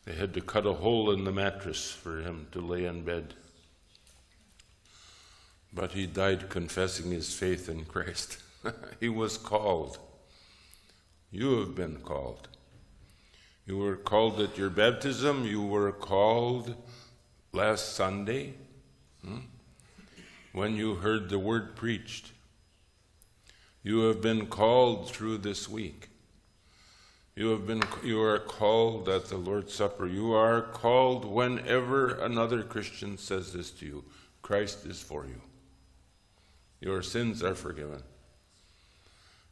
they 0.06 0.14
had 0.14 0.34
to 0.36 0.42
cut 0.42 0.68
a 0.68 0.74
hole 0.74 1.12
in 1.12 1.24
the 1.24 1.32
mattress 1.32 1.90
for 1.90 2.22
him 2.22 2.48
to 2.52 2.62
lay 2.62 2.86
in 2.86 3.04
bed. 3.04 3.34
But 5.74 5.94
he 5.94 6.06
died 6.06 6.50
confessing 6.50 7.12
his 7.12 7.34
faith 7.34 7.70
in 7.70 7.86
Christ. 7.86 8.38
he 9.00 9.10
was 9.10 9.38
called. 9.38 9.98
You 11.32 11.60
have 11.60 11.76
been 11.76 11.98
called. 11.98 12.48
You 13.66 13.78
were 13.78 13.98
called 13.98 14.40
at 14.40 14.58
your 14.58 14.70
baptism. 14.70 15.46
You 15.46 15.62
were 15.62 15.92
called 15.92 16.76
last 17.52 17.96
Sunday 17.96 18.54
hmm, 19.26 19.40
when 20.58 20.76
you 20.76 20.96
heard 20.96 21.30
the 21.30 21.38
word 21.38 21.76
preached. 21.76 22.32
You 23.84 24.00
have 24.08 24.22
been 24.22 24.48
called 24.48 25.12
through 25.12 25.38
this 25.38 25.70
week. 25.70 26.10
You 27.36 27.50
have 27.50 27.68
been 27.68 27.84
you 28.04 28.20
are 28.24 28.40
called 28.40 29.08
at 29.08 29.26
the 29.26 29.38
Lord's 29.38 29.76
Supper. 29.76 30.08
You 30.08 30.34
are 30.34 30.64
called 30.64 31.26
whenever 31.26 32.16
another 32.16 32.64
Christian 32.64 33.20
says 33.20 33.54
this 33.54 33.70
to 33.70 33.86
you. 33.86 34.06
Christ 34.42 34.84
is 34.88 35.00
for 35.00 35.28
you. 35.28 35.40
Your 36.82 37.04
sins 37.04 37.44
are 37.44 37.54
forgiven. 37.54 38.02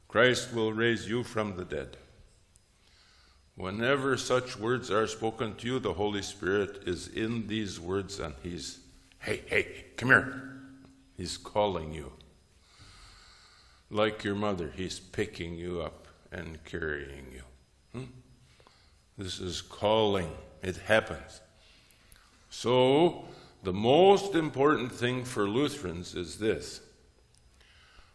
Christ 0.07 0.53
will 0.55 0.73
raise 0.73 1.07
you 1.07 1.23
from 1.23 1.55
the 1.55 1.65
dead. 1.65 1.97
Whenever 3.53 4.17
such 4.17 4.57
words 4.57 4.89
are 4.89 5.05
spoken 5.05 5.53
to 5.57 5.67
you, 5.67 5.77
the 5.77 5.93
Holy 5.93 6.23
Spirit 6.23 6.81
is 6.87 7.09
in 7.09 7.45
these 7.45 7.79
words 7.79 8.19
and 8.19 8.33
He's, 8.41 8.79
hey, 9.19 9.43
hey, 9.45 9.85
come 9.97 10.09
here. 10.09 10.54
He's 11.17 11.37
calling 11.37 11.93
you. 11.93 12.11
Like 13.89 14.23
your 14.23 14.35
mother, 14.35 14.71
He's 14.75 14.99
picking 14.99 15.55
you 15.55 15.81
up 15.81 16.07
and 16.31 16.63
carrying 16.65 17.27
you. 17.31 17.41
Hmm? 17.93 18.05
This 19.17 19.39
is 19.39 19.61
calling. 19.61 20.29
It 20.61 20.77
happens. 20.77 21.41
So, 22.49 23.25
the 23.63 23.73
most 23.73 24.35
important 24.35 24.91
thing 24.91 25.23
for 25.23 25.47
Lutherans 25.47 26.15
is 26.15 26.37
this 26.37 26.81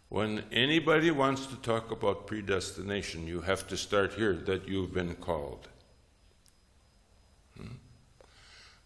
when 0.09 0.43
anybody 0.51 1.13
wants 1.13 1.47
to 1.47 1.57
talk 1.57 1.93
about 1.93 2.27
predestination, 2.27 3.29
you 3.29 3.43
have 3.43 3.69
to 3.69 3.77
start 3.77 4.15
here 4.15 4.35
that 4.35 4.67
you've 4.67 4.93
been 4.93 5.15
called. 5.15 5.69
Hmm? 7.57 7.75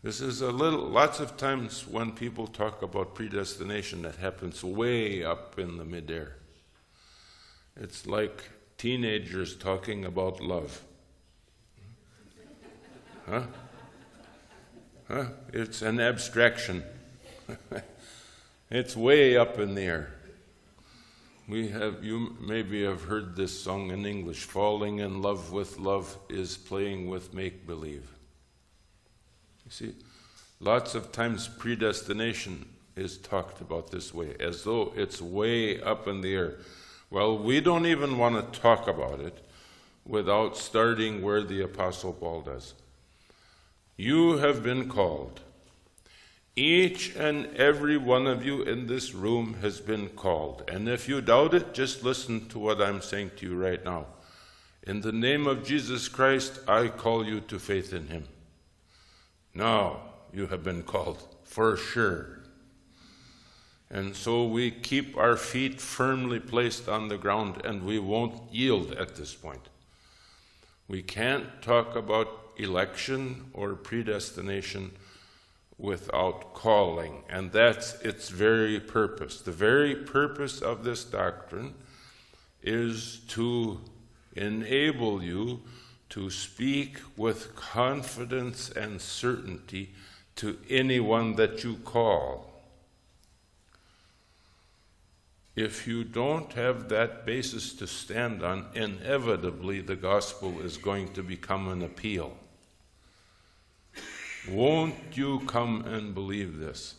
This 0.05 0.21
is 0.21 0.43
a 0.43 0.53
little, 0.53 0.81
lots 0.81 1.19
of 1.19 1.39
times 1.39 1.87
when 1.89 2.13
people 2.13 2.47
talk 2.47 2.83
about 2.83 3.15
predestination, 3.15 4.03
that 4.03 4.17
happens 4.17 4.63
way 4.63 5.25
up 5.25 5.59
in 5.59 5.79
the 5.79 5.85
midair. 5.87 6.37
It's 7.75 8.07
like 8.07 8.51
teenagers 8.77 9.57
talking 9.57 10.05
about 10.05 10.43
love. 10.43 10.83
Huh? 13.27 13.45
Huh? 15.09 15.25
It's 15.55 15.81
an 15.81 15.99
abstraction. 15.99 16.85
it's 18.71 18.95
way 18.95 19.39
up 19.39 19.59
in 19.59 19.75
the 19.75 19.85
air. 19.85 20.13
we 21.49 21.69
have 21.69 22.05
you 22.05 22.37
maybe 22.43 22.85
have 22.85 23.05
heard 23.05 23.37
this 23.37 23.59
song 23.59 23.91
in 23.91 24.05
English. 24.05 24.43
Falling 24.43 24.99
in 24.99 25.23
love 25.23 25.51
with 25.51 25.79
love 25.79 26.19
is 26.29 26.59
playing 26.59 27.09
with 27.09 27.33
make 27.33 27.67
believe. 27.67 28.14
You 29.65 29.71
see, 29.71 29.95
lots 30.61 30.95
of 30.95 31.13
times 31.13 31.49
predestination 31.49 32.67
is 32.97 33.19
talked 33.19 33.61
about 33.61 33.91
this 33.91 34.15
way, 34.15 34.35
as 34.39 34.63
though 34.63 34.93
it's 34.97 35.21
way 35.21 35.81
up 35.81 36.07
in 36.07 36.21
the 36.21 36.35
air. 36.35 36.55
Well, 37.11 37.39
we 37.39 37.61
don't 37.61 37.87
even 37.87 38.19
want 38.19 38.53
to 38.53 38.61
talk 38.61 38.89
about 38.89 39.21
it 39.21 39.39
without 40.07 40.57
starting 40.57 41.23
where 41.23 41.43
the 41.43 41.63
Apostle 41.63 42.13
Paul 42.13 42.43
does. 42.43 42.75
You 43.97 44.39
have 44.39 44.63
been 44.63 44.89
called. 44.89 45.41
Each 46.57 47.17
and 47.17 47.47
every 47.57 47.97
one 47.97 48.27
of 48.27 48.45
you 48.45 48.63
in 48.63 48.87
this 48.87 49.13
room 49.15 49.55
has 49.61 49.81
been 49.81 50.09
called. 50.11 50.63
And 50.69 50.89
if 50.89 51.09
you 51.09 51.21
doubt 51.21 51.55
it, 51.55 51.75
just 51.75 52.05
listen 52.05 52.49
to 52.49 52.59
what 52.59 52.81
I'm 52.81 53.01
saying 53.01 53.33
to 53.37 53.47
you 53.49 53.57
right 53.57 53.85
now. 53.85 54.07
In 54.87 55.01
the 55.01 55.13
name 55.13 55.47
of 55.47 55.65
Jesus 55.65 56.07
Christ, 56.09 56.61
I 56.69 56.89
call 56.89 57.25
you 57.27 57.41
to 57.41 57.59
faith 57.59 57.93
in 57.93 58.09
him. 58.09 58.25
Now 59.55 60.01
you 60.33 60.49
have 60.49 60.65
been 60.65 60.83
called 60.83 61.29
for 61.45 61.77
sure. 61.77 62.41
And 63.91 64.17
so 64.17 64.45
we 64.45 64.71
keep 64.71 65.17
our 65.17 65.37
feet 65.37 65.81
firmly 65.81 66.41
placed 66.41 66.89
on 66.89 67.09
the 67.09 67.19
ground 67.19 67.65
and 67.65 67.85
we 67.85 67.99
won't 67.99 68.53
yield 68.53 68.93
at 68.93 69.15
this 69.15 69.35
point. 69.35 69.69
We 70.89 71.03
can't 71.03 71.63
talk 71.63 71.95
about 71.95 72.29
election 72.57 73.51
or 73.53 73.75
predestination 73.75 74.93
without 75.79 76.55
calling, 76.55 77.25
and 77.29 77.51
that's 77.51 77.95
its 78.03 78.29
very 78.29 78.79
purpose. 78.79 79.41
The 79.41 79.53
very 79.53 79.97
purpose 79.97 80.61
of 80.61 80.85
this 80.85 81.05
doctrine 81.05 81.75
is 82.63 83.21
to 83.29 83.81
enable 84.37 85.23
you 85.23 85.63
to 86.15 86.31
speak 86.31 87.01
with 87.17 87.57
confidence 87.57 88.71
and 88.71 89.01
certainty 89.01 89.91
to 90.37 90.57
anyone 90.71 91.35
that 91.35 91.65
you 91.65 91.75
call. 91.79 92.63
If 95.57 95.89
you 95.89 96.05
don't 96.05 96.53
have 96.53 96.89
that 96.91 97.27
basis 97.27 97.73
to 97.75 97.89
stand 97.89 98.45
on, 98.45 98.67
inevitably 98.75 99.81
the 99.81 99.97
gospel 99.97 100.61
is 100.61 100.77
going 100.77 101.13
to 101.15 101.23
become 101.25 101.67
an 101.67 101.83
appeal. 101.83 102.37
Won't 104.49 105.17
you 105.17 105.41
come 105.49 105.85
and 105.85 106.15
believe 106.15 106.61
this? 106.61 106.95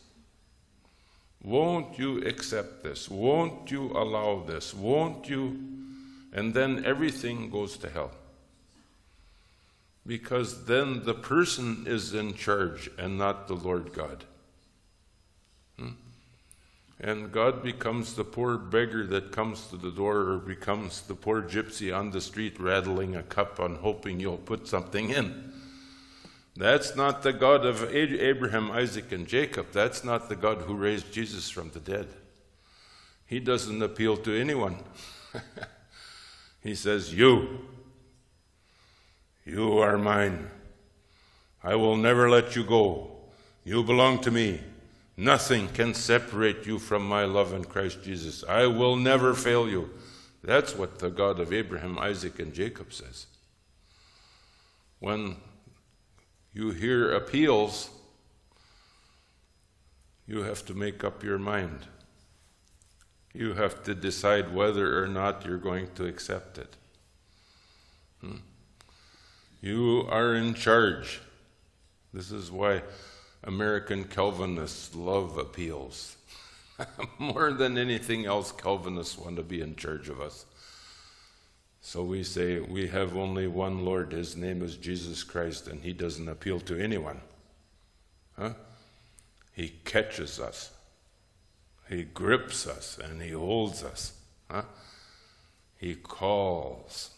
Won't 1.41 1.97
you 1.97 2.21
accept 2.23 2.83
this? 2.83 3.09
Won't 3.09 3.71
you 3.71 3.91
allow 3.91 4.43
this? 4.45 4.73
Won't 4.73 5.29
you? 5.29 5.57
And 6.33 6.53
then 6.53 6.83
everything 6.83 7.49
goes 7.49 7.77
to 7.77 7.89
hell. 7.89 8.11
Because 10.07 10.65
then 10.65 11.03
the 11.03 11.15
person 11.15 11.85
is 11.87 12.13
in 12.13 12.35
charge 12.35 12.89
and 12.97 13.17
not 13.17 13.47
the 13.47 13.55
Lord 13.55 13.91
God. 13.91 14.23
Hmm? 15.79 15.89
And 16.99 17.31
God 17.31 17.63
becomes 17.63 18.13
the 18.13 18.23
poor 18.23 18.57
beggar 18.57 19.05
that 19.07 19.31
comes 19.31 19.67
to 19.67 19.77
the 19.77 19.91
door 19.91 20.29
or 20.29 20.37
becomes 20.37 21.01
the 21.01 21.15
poor 21.15 21.41
gypsy 21.41 21.95
on 21.95 22.11
the 22.11 22.21
street 22.21 22.59
rattling 22.59 23.15
a 23.15 23.23
cup 23.23 23.59
on 23.59 23.75
hoping 23.77 24.19
you'll 24.19 24.37
put 24.37 24.67
something 24.67 25.09
in. 25.09 25.51
That's 26.55 26.95
not 26.95 27.21
the 27.21 27.33
God 27.33 27.65
of 27.65 27.93
Abraham, 27.93 28.71
Isaac, 28.71 29.11
and 29.11 29.27
Jacob. 29.27 29.67
That's 29.73 30.05
not 30.05 30.29
the 30.29 30.37
God 30.37 30.61
who 30.61 30.75
raised 30.75 31.11
Jesus 31.11 31.49
from 31.49 31.71
the 31.71 31.81
dead. 31.81 32.07
He 33.25 33.39
doesn't 33.39 33.81
appeal 33.81 34.15
to 34.17 34.39
anyone. 34.39 34.77
he 36.61 36.75
says, 36.75 37.13
You, 37.13 37.65
you 39.45 39.77
are 39.77 39.97
mine. 39.97 40.49
I 41.63 41.75
will 41.75 41.95
never 41.95 42.29
let 42.29 42.55
you 42.55 42.63
go. 42.63 43.11
You 43.63 43.83
belong 43.83 44.19
to 44.21 44.31
me. 44.31 44.61
Nothing 45.17 45.69
can 45.69 45.93
separate 45.93 46.65
you 46.65 46.77
from 46.77 47.07
my 47.07 47.25
love 47.25 47.53
in 47.53 47.63
Christ 47.63 48.03
Jesus. 48.03 48.43
I 48.47 48.67
will 48.67 48.95
never 48.95 49.33
fail 49.33 49.69
you. 49.69 49.89
That's 50.43 50.75
what 50.75 50.99
the 50.99 51.09
God 51.09 51.39
of 51.39 51.53
Abraham, 51.53 51.97
Isaac, 51.97 52.39
and 52.39 52.53
Jacob 52.53 52.91
says. 52.91 53.27
When 54.99 55.37
you 56.53 56.71
hear 56.71 57.13
appeals, 57.13 57.89
you 60.27 60.43
have 60.43 60.65
to 60.65 60.73
make 60.73 61.03
up 61.03 61.23
your 61.23 61.37
mind. 61.37 61.79
You 63.33 63.53
have 63.53 63.83
to 63.83 63.95
decide 63.95 64.53
whether 64.53 65.01
or 65.03 65.07
not 65.07 65.45
you're 65.45 65.57
going 65.57 65.89
to 65.95 66.05
accept 66.05 66.57
it. 66.57 66.75
Hmm? 68.21 68.37
You 69.65 70.05
are 70.11 70.35
in 70.35 70.53
charge. 70.53 71.19
This 72.13 72.31
is 72.31 72.51
why 72.51 72.83
American 73.43 74.03
Calvinists 74.03 74.93
love 74.93 75.39
appeals. 75.39 76.17
More 77.17 77.51
than 77.51 77.75
anything 77.75 78.27
else, 78.27 78.51
Calvinists 78.51 79.17
want 79.17 79.37
to 79.37 79.41
be 79.41 79.61
in 79.61 79.75
charge 79.75 80.07
of 80.07 80.21
us. 80.21 80.45
So 81.81 82.03
we 82.03 82.21
say, 82.21 82.59
we 82.59 82.89
have 82.89 83.17
only 83.17 83.47
one 83.47 83.83
Lord. 83.83 84.11
His 84.11 84.37
name 84.37 84.61
is 84.61 84.77
Jesus 84.77 85.23
Christ, 85.23 85.67
and 85.67 85.81
he 85.81 85.93
doesn't 85.93 86.29
appeal 86.29 86.59
to 86.59 86.77
anyone. 86.77 87.21
Huh? 88.37 88.53
He 89.51 89.69
catches 89.83 90.39
us, 90.39 90.69
he 91.89 92.03
grips 92.03 92.67
us, 92.67 92.99
and 93.03 93.19
he 93.19 93.31
holds 93.31 93.83
us. 93.83 94.13
Huh? 94.47 94.65
He 95.79 95.95
calls, 95.95 97.14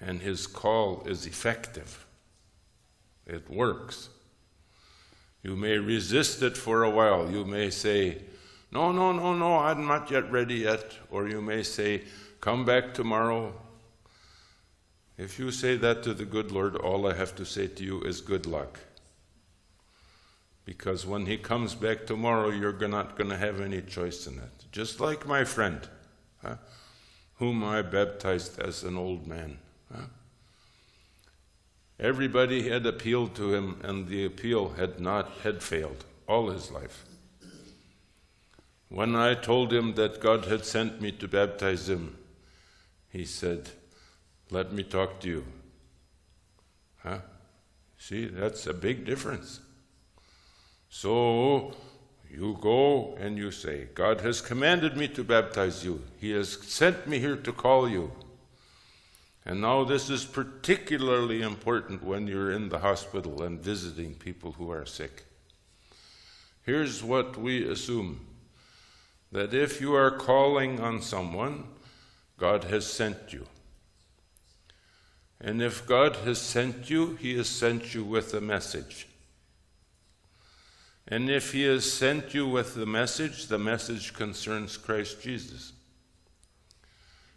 and 0.00 0.20
his 0.20 0.46
call 0.46 1.02
is 1.06 1.26
effective. 1.26 2.06
It 3.26 3.50
works. 3.50 4.08
You 5.42 5.56
may 5.56 5.78
resist 5.78 6.42
it 6.42 6.56
for 6.56 6.82
a 6.82 6.90
while. 6.90 7.30
You 7.30 7.44
may 7.44 7.70
say, 7.70 8.22
No, 8.72 8.92
no, 8.92 9.12
no, 9.12 9.34
no, 9.34 9.58
I'm 9.58 9.86
not 9.86 10.10
yet 10.10 10.30
ready 10.30 10.56
yet. 10.56 10.92
Or 11.10 11.28
you 11.28 11.40
may 11.40 11.62
say, 11.62 12.02
Come 12.40 12.64
back 12.64 12.94
tomorrow. 12.94 13.54
If 15.16 15.38
you 15.38 15.50
say 15.50 15.76
that 15.76 16.02
to 16.04 16.14
the 16.14 16.24
good 16.24 16.52
Lord, 16.52 16.76
all 16.76 17.10
I 17.10 17.14
have 17.14 17.34
to 17.36 17.44
say 17.44 17.66
to 17.66 17.84
you 17.84 18.00
is 18.02 18.20
good 18.20 18.46
luck. 18.46 18.78
Because 20.64 21.06
when 21.06 21.26
he 21.26 21.38
comes 21.38 21.74
back 21.74 22.06
tomorrow, 22.06 22.50
you're 22.50 22.86
not 22.86 23.16
going 23.16 23.30
to 23.30 23.36
have 23.36 23.60
any 23.60 23.80
choice 23.80 24.26
in 24.26 24.34
it. 24.34 24.66
Just 24.70 25.00
like 25.00 25.26
my 25.26 25.42
friend, 25.42 25.80
huh, 26.42 26.56
whom 27.36 27.64
I 27.64 27.82
baptized 27.82 28.60
as 28.60 28.84
an 28.84 28.96
old 28.96 29.26
man. 29.26 29.58
Everybody 32.00 32.68
had 32.68 32.86
appealed 32.86 33.34
to 33.34 33.54
him, 33.54 33.80
and 33.82 34.06
the 34.06 34.24
appeal 34.24 34.70
had 34.70 35.00
not 35.00 35.38
had 35.42 35.62
failed 35.64 36.04
all 36.28 36.50
his 36.50 36.70
life. 36.70 37.04
When 38.88 39.16
I 39.16 39.34
told 39.34 39.72
him 39.72 39.94
that 39.94 40.20
God 40.20 40.44
had 40.44 40.64
sent 40.64 41.00
me 41.00 41.10
to 41.12 41.26
baptize 41.26 41.88
him, 41.88 42.16
he 43.08 43.24
said, 43.24 43.70
Let 44.50 44.72
me 44.72 44.84
talk 44.84 45.18
to 45.20 45.28
you. 45.28 45.44
Huh? 46.98 47.18
See, 47.98 48.26
that's 48.26 48.66
a 48.66 48.72
big 48.72 49.04
difference. 49.04 49.60
So 50.88 51.74
you 52.30 52.56
go 52.60 53.16
and 53.20 53.36
you 53.36 53.50
say, 53.50 53.88
God 53.94 54.20
has 54.20 54.40
commanded 54.40 54.96
me 54.96 55.08
to 55.08 55.24
baptize 55.24 55.84
you. 55.84 56.02
He 56.18 56.30
has 56.30 56.52
sent 56.62 57.08
me 57.08 57.18
here 57.18 57.36
to 57.36 57.52
call 57.52 57.88
you. 57.88 58.12
And 59.48 59.62
now, 59.62 59.82
this 59.82 60.10
is 60.10 60.26
particularly 60.26 61.40
important 61.40 62.04
when 62.04 62.26
you're 62.26 62.52
in 62.52 62.68
the 62.68 62.80
hospital 62.80 63.42
and 63.42 63.58
visiting 63.58 64.12
people 64.12 64.52
who 64.52 64.70
are 64.70 64.84
sick. 64.84 65.24
Here's 66.66 67.02
what 67.02 67.38
we 67.38 67.66
assume 67.66 68.26
that 69.32 69.54
if 69.54 69.80
you 69.80 69.94
are 69.94 70.10
calling 70.10 70.80
on 70.80 71.00
someone, 71.00 71.64
God 72.36 72.64
has 72.64 72.86
sent 72.86 73.32
you. 73.32 73.46
And 75.40 75.62
if 75.62 75.86
God 75.86 76.16
has 76.16 76.38
sent 76.38 76.90
you, 76.90 77.14
He 77.14 77.34
has 77.38 77.48
sent 77.48 77.94
you 77.94 78.04
with 78.04 78.34
a 78.34 78.42
message. 78.42 79.08
And 81.06 81.30
if 81.30 81.52
He 81.52 81.62
has 81.62 81.90
sent 81.90 82.34
you 82.34 82.46
with 82.46 82.74
the 82.74 82.84
message, 82.84 83.46
the 83.46 83.58
message 83.58 84.12
concerns 84.12 84.76
Christ 84.76 85.22
Jesus. 85.22 85.72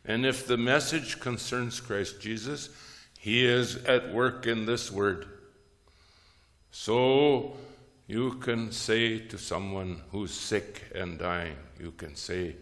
And 0.05 0.25
if 0.25 0.47
the 0.47 0.57
message 0.57 1.19
concerns 1.19 1.79
Christ 1.79 2.19
Jesus, 2.19 2.69
He 3.19 3.45
is 3.45 3.77
at 3.85 4.13
work 4.13 4.47
in 4.47 4.65
this 4.65 4.91
word. 4.91 5.27
So 6.71 7.57
you 8.07 8.33
can 8.35 8.71
say 8.71 9.19
to 9.19 9.37
someone 9.37 10.01
who's 10.11 10.33
sick 10.33 10.91
and 10.95 11.19
dying, 11.19 11.57
you 11.79 11.91
can 11.91 12.15
say, 12.15 12.55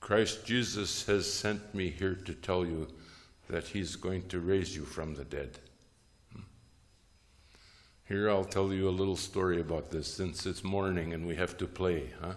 Christ 0.00 0.46
Jesus 0.46 1.04
has 1.06 1.30
sent 1.30 1.74
me 1.74 1.90
here 1.90 2.14
to 2.14 2.34
tell 2.34 2.64
you 2.64 2.88
that 3.48 3.64
He's 3.64 3.96
going 3.96 4.28
to 4.28 4.40
raise 4.40 4.74
you 4.74 4.84
from 4.84 5.14
the 5.14 5.24
dead. 5.24 5.58
Hmm. 6.32 6.42
Here 8.06 8.30
I'll 8.30 8.44
tell 8.44 8.72
you 8.72 8.88
a 8.88 8.90
little 8.90 9.16
story 9.16 9.60
about 9.60 9.90
this 9.90 10.12
since 10.12 10.46
it's 10.46 10.64
morning 10.64 11.12
and 11.12 11.26
we 11.26 11.36
have 11.36 11.56
to 11.58 11.66
play, 11.66 12.10
huh? 12.20 12.34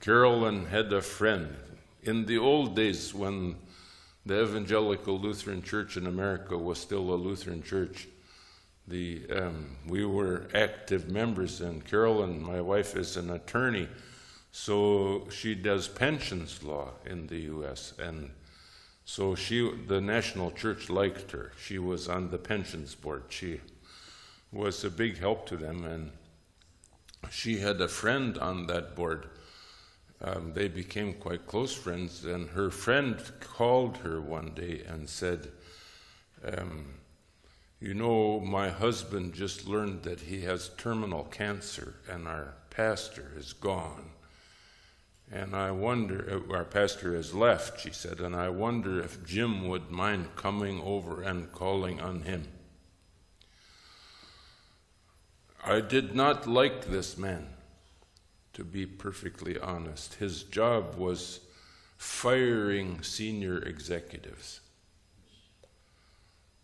Carolyn 0.00 0.66
had 0.66 0.92
a 0.92 1.02
friend. 1.02 1.56
In 2.06 2.24
the 2.24 2.38
old 2.38 2.76
days, 2.76 3.12
when 3.12 3.56
the 4.24 4.40
Evangelical 4.40 5.18
Lutheran 5.18 5.60
Church 5.60 5.96
in 5.96 6.06
America 6.06 6.56
was 6.56 6.78
still 6.78 7.12
a 7.12 7.16
Lutheran 7.16 7.64
church, 7.64 8.06
the, 8.86 9.26
um, 9.32 9.76
we 9.88 10.06
were 10.06 10.46
active 10.54 11.10
members, 11.10 11.60
and 11.60 11.84
Carolyn, 11.84 12.40
my 12.40 12.60
wife, 12.60 12.94
is 12.94 13.16
an 13.16 13.30
attorney, 13.30 13.88
so 14.52 15.26
she 15.30 15.56
does 15.56 15.88
pensions 15.88 16.62
law 16.62 16.90
in 17.04 17.26
the 17.26 17.40
U.S. 17.40 17.92
and 17.98 18.30
so 19.04 19.34
she, 19.34 19.68
the 19.88 20.00
national 20.00 20.52
church 20.52 20.88
liked 20.88 21.32
her. 21.32 21.50
She 21.60 21.80
was 21.80 22.08
on 22.08 22.30
the 22.30 22.38
pensions 22.38 22.94
board. 22.94 23.24
She 23.30 23.60
was 24.52 24.84
a 24.84 24.90
big 24.90 25.18
help 25.18 25.46
to 25.46 25.56
them, 25.56 25.84
and 25.84 26.12
she 27.32 27.58
had 27.58 27.80
a 27.80 27.88
friend 27.88 28.38
on 28.38 28.68
that 28.68 28.94
board 28.94 29.26
um, 30.22 30.52
they 30.54 30.68
became 30.68 31.14
quite 31.14 31.46
close 31.46 31.74
friends. 31.74 32.24
And 32.24 32.48
her 32.50 32.70
friend 32.70 33.18
called 33.40 33.98
her 33.98 34.20
one 34.20 34.52
day 34.54 34.82
and 34.88 35.08
said, 35.08 35.48
um, 36.44 36.94
You 37.80 37.94
know, 37.94 38.40
my 38.40 38.70
husband 38.70 39.34
just 39.34 39.68
learned 39.68 40.02
that 40.04 40.20
he 40.20 40.42
has 40.42 40.70
terminal 40.76 41.24
cancer, 41.24 41.96
and 42.08 42.26
our 42.26 42.54
pastor 42.70 43.32
is 43.36 43.52
gone. 43.52 44.10
And 45.30 45.56
I 45.56 45.72
wonder, 45.72 46.42
uh, 46.48 46.54
our 46.54 46.64
pastor 46.64 47.14
has 47.16 47.34
left, 47.34 47.80
she 47.80 47.90
said, 47.90 48.20
and 48.20 48.34
I 48.34 48.48
wonder 48.48 49.00
if 49.00 49.26
Jim 49.26 49.68
would 49.68 49.90
mind 49.90 50.36
coming 50.36 50.80
over 50.80 51.22
and 51.22 51.52
calling 51.52 52.00
on 52.00 52.22
him. 52.22 52.46
I 55.64 55.80
did 55.80 56.14
not 56.14 56.46
like 56.46 56.86
this 56.86 57.18
man 57.18 57.55
to 58.56 58.64
be 58.64 58.86
perfectly 58.86 59.58
honest. 59.60 60.14
His 60.14 60.42
job 60.42 60.94
was 60.96 61.40
firing 61.98 63.02
senior 63.02 63.58
executives. 63.58 64.60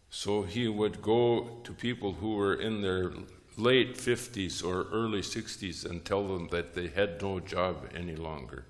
So 0.09 0.42
he 0.42 0.68
would 0.68 1.02
go 1.02 1.61
to 1.64 1.72
people 1.74 2.14
who 2.14 2.37
were 2.37 2.55
in 2.55 2.81
their 2.81 3.12
late 3.59 3.98
50s 3.98 4.64
or 4.64 4.88
early 4.90 5.20
60s 5.20 5.85
and 5.85 6.02
tell 6.02 6.26
them 6.26 6.48
that 6.48 6.72
they 6.72 6.88
had 6.88 7.20
no 7.20 7.40
job 7.40 7.87
any 7.94 8.16
longer. 8.16 8.64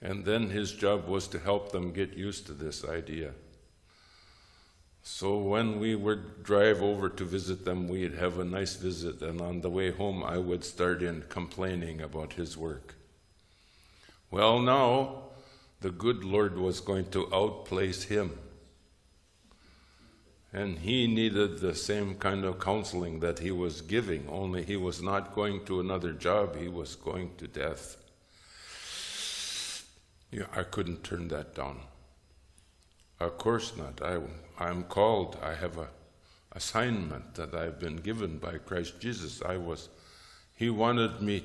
And 0.00 0.24
then 0.24 0.48
his 0.48 0.72
job 0.72 1.06
was 1.06 1.28
to 1.28 1.38
help 1.38 1.72
them 1.72 1.92
get 1.92 2.14
used 2.14 2.46
to 2.46 2.54
this 2.54 2.86
idea. 2.86 3.32
So 5.02 5.38
when 5.38 5.80
we 5.80 5.94
would 5.94 6.42
drive 6.42 6.82
over 6.82 7.08
to 7.08 7.24
visit 7.24 7.64
them, 7.64 7.88
we'd 7.88 8.14
have 8.14 8.38
a 8.38 8.44
nice 8.44 8.76
visit, 8.76 9.22
and 9.22 9.40
on 9.40 9.60
the 9.60 9.70
way 9.70 9.90
home, 9.90 10.22
I 10.22 10.38
would 10.38 10.64
start 10.64 11.02
in 11.02 11.24
complaining 11.28 12.00
about 12.00 12.34
his 12.34 12.56
work. 12.56 12.94
Well, 14.30 14.60
now, 14.60 15.24
the 15.80 15.90
good 15.90 16.22
Lord 16.22 16.58
was 16.58 16.80
going 16.80 17.10
to 17.10 17.34
outplace 17.34 18.04
him. 18.04 18.38
And 20.52 20.80
he 20.80 21.06
needed 21.06 21.58
the 21.58 21.74
same 21.74 22.16
kind 22.16 22.44
of 22.44 22.60
counseling 22.60 23.20
that 23.20 23.38
he 23.38 23.50
was 23.50 23.80
giving, 23.80 24.28
only 24.28 24.64
he 24.64 24.76
was 24.76 25.00
not 25.00 25.34
going 25.34 25.64
to 25.66 25.80
another 25.80 26.12
job, 26.12 26.56
he 26.56 26.68
was 26.68 26.96
going 26.96 27.30
to 27.38 27.46
death. 27.46 27.96
Yeah, 30.30 30.46
I 30.54 30.64
couldn't 30.64 31.02
turn 31.02 31.28
that 31.28 31.54
down. 31.54 31.80
Of 33.20 33.36
course 33.36 33.76
not. 33.76 34.00
I, 34.02 34.18
I'm 34.58 34.84
called. 34.84 35.36
I 35.42 35.54
have 35.54 35.76
a 35.76 35.88
assignment 36.52 37.34
that 37.34 37.54
I've 37.54 37.78
been 37.78 37.96
given 37.96 38.38
by 38.38 38.58
Christ 38.58 38.98
Jesus. 38.98 39.42
I 39.42 39.56
was, 39.56 39.88
He 40.56 40.70
wanted 40.70 41.20
me 41.20 41.44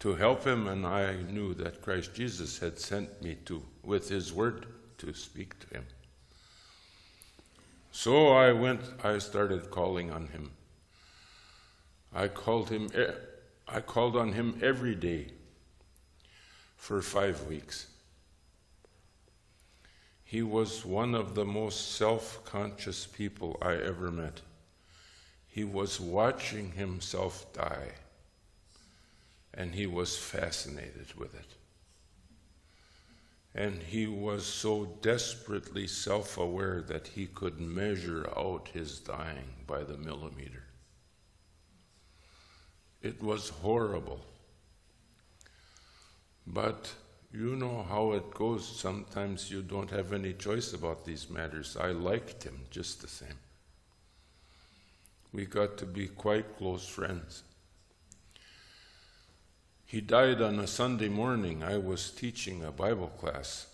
to 0.00 0.14
help 0.14 0.44
Him, 0.44 0.66
and 0.66 0.84
I 0.84 1.14
knew 1.22 1.54
that 1.54 1.80
Christ 1.80 2.12
Jesus 2.14 2.58
had 2.58 2.78
sent 2.78 3.22
me 3.22 3.36
to, 3.46 3.62
with 3.82 4.08
His 4.08 4.32
Word, 4.32 4.66
to 4.98 5.14
speak 5.14 5.58
to 5.60 5.76
Him. 5.76 5.86
So 7.92 8.28
I 8.28 8.52
went. 8.52 8.80
I 9.04 9.18
started 9.18 9.70
calling 9.70 10.10
on 10.10 10.26
Him. 10.26 10.50
I 12.12 12.28
called 12.28 12.68
Him. 12.68 12.90
Eh, 12.94 13.12
I 13.68 13.80
called 13.80 14.16
on 14.16 14.32
Him 14.32 14.58
every 14.62 14.94
day 14.94 15.28
for 16.76 17.00
five 17.00 17.46
weeks. 17.46 17.86
He 20.28 20.42
was 20.42 20.84
one 20.84 21.14
of 21.14 21.36
the 21.36 21.44
most 21.44 21.92
self 21.92 22.44
conscious 22.44 23.06
people 23.06 23.56
I 23.62 23.76
ever 23.76 24.10
met. 24.10 24.40
He 25.46 25.62
was 25.62 26.00
watching 26.00 26.72
himself 26.72 27.52
die, 27.52 27.92
and 29.54 29.72
he 29.72 29.86
was 29.86 30.18
fascinated 30.18 31.14
with 31.16 31.32
it. 31.36 31.54
And 33.54 33.80
he 33.80 34.08
was 34.08 34.44
so 34.44 34.96
desperately 35.00 35.86
self 35.86 36.36
aware 36.36 36.82
that 36.82 37.06
he 37.06 37.26
could 37.26 37.60
measure 37.60 38.28
out 38.36 38.70
his 38.74 38.98
dying 38.98 39.54
by 39.64 39.84
the 39.84 39.96
millimeter. 39.96 40.64
It 43.00 43.22
was 43.22 43.50
horrible. 43.50 44.24
But 46.44 46.92
you 47.32 47.56
know 47.56 47.84
how 47.88 48.12
it 48.12 48.32
goes. 48.32 48.66
Sometimes 48.66 49.50
you 49.50 49.62
don't 49.62 49.90
have 49.90 50.12
any 50.12 50.32
choice 50.32 50.72
about 50.72 51.04
these 51.04 51.28
matters. 51.28 51.76
I 51.76 51.88
liked 51.88 52.44
him 52.44 52.60
just 52.70 53.02
the 53.02 53.08
same. 53.08 53.38
We 55.32 55.44
got 55.44 55.76
to 55.78 55.86
be 55.86 56.06
quite 56.06 56.56
close 56.56 56.86
friends. 56.86 57.42
He 59.84 60.00
died 60.00 60.40
on 60.40 60.58
a 60.58 60.66
Sunday 60.66 61.08
morning. 61.08 61.62
I 61.62 61.76
was 61.76 62.10
teaching 62.10 62.64
a 62.64 62.72
Bible 62.72 63.08
class 63.08 63.66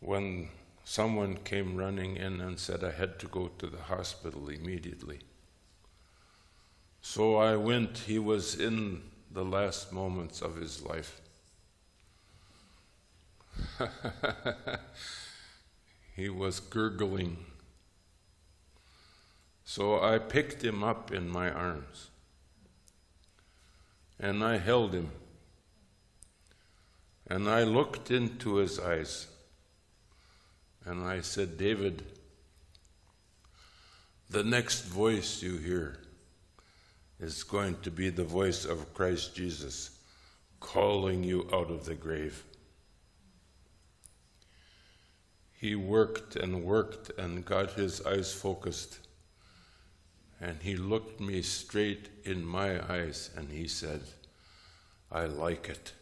when 0.00 0.48
someone 0.84 1.36
came 1.36 1.76
running 1.76 2.16
in 2.16 2.40
and 2.40 2.58
said 2.58 2.82
I 2.82 2.92
had 2.92 3.18
to 3.20 3.26
go 3.26 3.48
to 3.58 3.66
the 3.66 3.82
hospital 3.82 4.48
immediately. 4.48 5.20
So 7.00 7.36
I 7.36 7.56
went. 7.56 7.98
He 7.98 8.18
was 8.18 8.58
in 8.58 9.02
the 9.30 9.44
last 9.44 9.92
moments 9.92 10.40
of 10.40 10.56
his 10.56 10.82
life. 10.82 11.20
he 16.16 16.28
was 16.28 16.60
gurgling. 16.60 17.38
So 19.64 20.02
I 20.02 20.18
picked 20.18 20.64
him 20.64 20.82
up 20.82 21.12
in 21.12 21.28
my 21.28 21.50
arms 21.50 22.10
and 24.18 24.42
I 24.42 24.56
held 24.58 24.94
him 24.94 25.10
and 27.26 27.48
I 27.48 27.64
looked 27.64 28.10
into 28.10 28.56
his 28.56 28.80
eyes 28.80 29.26
and 30.84 31.04
I 31.04 31.20
said, 31.20 31.58
David, 31.58 32.02
the 34.30 34.42
next 34.42 34.86
voice 34.86 35.42
you 35.42 35.58
hear 35.58 35.98
is 37.20 37.42
going 37.42 37.76
to 37.82 37.90
be 37.90 38.08
the 38.08 38.24
voice 38.24 38.64
of 38.64 38.94
Christ 38.94 39.34
Jesus 39.34 39.90
calling 40.60 41.22
you 41.22 41.48
out 41.52 41.70
of 41.70 41.84
the 41.84 41.94
grave. 41.94 42.42
He 45.58 45.74
worked 45.74 46.36
and 46.36 46.62
worked 46.62 47.10
and 47.18 47.44
got 47.44 47.72
his 47.72 48.00
eyes 48.06 48.32
focused. 48.32 49.00
And 50.40 50.62
he 50.62 50.76
looked 50.76 51.20
me 51.20 51.42
straight 51.42 52.10
in 52.24 52.44
my 52.44 52.80
eyes 52.88 53.30
and 53.36 53.50
he 53.50 53.66
said, 53.66 54.02
I 55.10 55.24
like 55.24 55.68
it. 55.68 55.92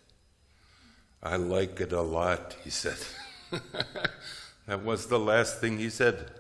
I 1.23 1.37
like 1.37 1.81
it 1.81 1.93
a 1.93 2.03
lot, 2.03 2.55
he 2.63 2.69
said. 2.69 2.99
that 4.67 4.85
was 4.85 5.07
the 5.07 5.19
last 5.19 5.59
thing 5.59 5.79
he 5.79 5.89
said. 5.89 6.31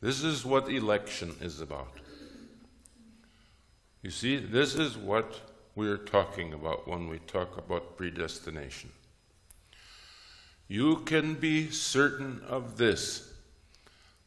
This 0.00 0.22
is 0.22 0.44
what 0.44 0.68
election 0.68 1.34
is 1.40 1.60
about. 1.60 1.98
You 4.00 4.10
see, 4.10 4.36
this 4.36 4.76
is 4.76 4.96
what 4.96 5.40
we're 5.74 5.96
talking 5.96 6.52
about 6.52 6.86
when 6.86 7.08
we 7.08 7.18
talk 7.18 7.58
about 7.58 7.96
predestination. 7.96 8.92
You 10.68 10.96
can 10.96 11.34
be 11.34 11.70
certain 11.70 12.40
of 12.48 12.76
this 12.76 13.30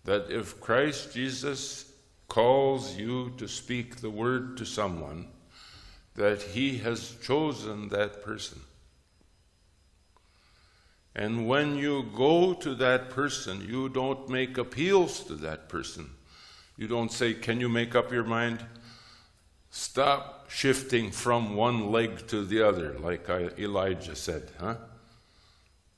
that 0.06 0.32
if 0.32 0.62
Christ 0.62 1.13
Jesus 1.13 1.91
calls 2.30 2.95
you 2.95 3.34
to 3.38 3.47
speak 3.47 3.97
the 3.97 4.10
word 4.10 4.56
to 4.58 4.65
someone, 4.65 5.28
that 6.15 6.41
he 6.41 6.78
has 6.78 7.15
chosen 7.21 7.89
that 7.89 8.23
person. 8.23 8.62
And 11.13 11.47
when 11.47 11.76
you 11.76 12.06
go 12.15 12.54
to 12.54 12.76
that 12.76 13.10
person, 13.10 13.65
you 13.67 13.89
don't 13.89 14.30
make 14.30 14.58
appeals 14.58 15.21
to 15.26 15.34
that 15.36 15.67
person. 15.67 16.10
You 16.78 16.88
don't 16.88 17.12
say, 17.12 17.34
Can 17.34 17.60
you 17.60 17.67
make 17.67 17.95
up 17.95 18.12
your 18.12 18.23
mind? 18.23 18.63
Stop 19.71 20.50
shifting 20.50 21.12
from 21.12 21.56
one 21.56 21.91
leg 21.91 22.28
to 22.28 22.45
the 22.45 22.62
other, 22.62 22.97
like 23.00 23.28
Elijah 23.30 24.15
said, 24.15 24.52
huh? 24.60 24.76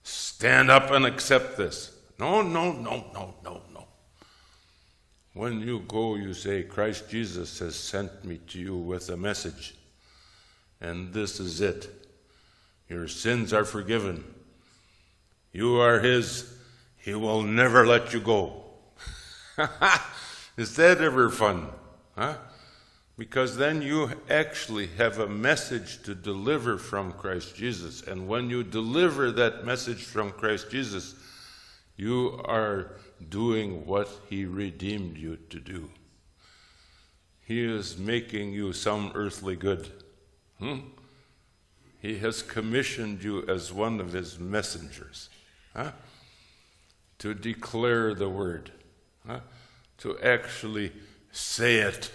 Stand 0.03 0.71
up 0.71 0.91
and 0.91 1.05
accept 1.05 1.57
this. 1.57 1.95
No, 2.17 2.41
no, 2.41 2.71
no, 2.71 3.05
no, 3.13 3.35
no, 3.43 3.61
no. 3.73 3.87
When 5.33 5.61
you 5.61 5.79
go, 5.87 6.15
you 6.15 6.33
say, 6.33 6.63
Christ 6.63 7.09
Jesus 7.09 7.59
has 7.59 7.75
sent 7.75 8.25
me 8.25 8.39
to 8.47 8.59
you 8.59 8.75
with 8.75 9.09
a 9.09 9.17
message. 9.17 9.75
And 10.81 11.13
this 11.13 11.39
is 11.39 11.61
it. 11.61 11.89
Your 12.89 13.07
sins 13.07 13.53
are 13.53 13.65
forgiven. 13.65 14.23
You 15.51 15.79
are 15.79 15.99
His. 15.99 16.51
He 16.97 17.13
will 17.13 17.43
never 17.43 17.85
let 17.85 18.13
you 18.13 18.19
go. 18.19 18.63
is 20.57 20.75
that 20.75 20.99
ever 20.99 21.29
fun? 21.29 21.67
Huh? 22.17 22.35
Because 23.19 23.57
then 23.57 23.81
you 23.81 24.11
actually 24.29 24.87
have 24.97 25.19
a 25.19 25.27
message 25.27 26.01
to 26.03 26.15
deliver 26.15 26.77
from 26.77 27.11
Christ 27.11 27.53
Jesus. 27.53 28.01
And 28.01 28.29
when 28.29 28.49
you 28.49 28.63
deliver 28.63 29.29
that 29.29 29.65
message 29.65 30.05
from 30.05 30.31
Christ 30.31 30.71
Jesus, 30.71 31.15
you 31.97 32.39
are 32.45 32.91
doing 33.27 33.85
what 33.85 34.09
He 34.29 34.45
redeemed 34.45 35.17
you 35.17 35.35
to 35.49 35.59
do. 35.59 35.89
He 37.43 37.61
is 37.61 37.97
making 37.97 38.53
you 38.53 38.71
some 38.71 39.11
earthly 39.13 39.57
good. 39.57 39.91
Hmm? 40.57 40.77
He 42.01 42.19
has 42.19 42.41
commissioned 42.41 43.21
you 43.21 43.45
as 43.49 43.73
one 43.73 43.99
of 43.99 44.13
His 44.13 44.39
messengers 44.39 45.29
huh? 45.75 45.91
to 47.17 47.33
declare 47.33 48.13
the 48.13 48.29
word, 48.29 48.71
huh? 49.27 49.41
to 49.97 50.17
actually 50.19 50.93
say 51.33 51.79
it. 51.79 52.11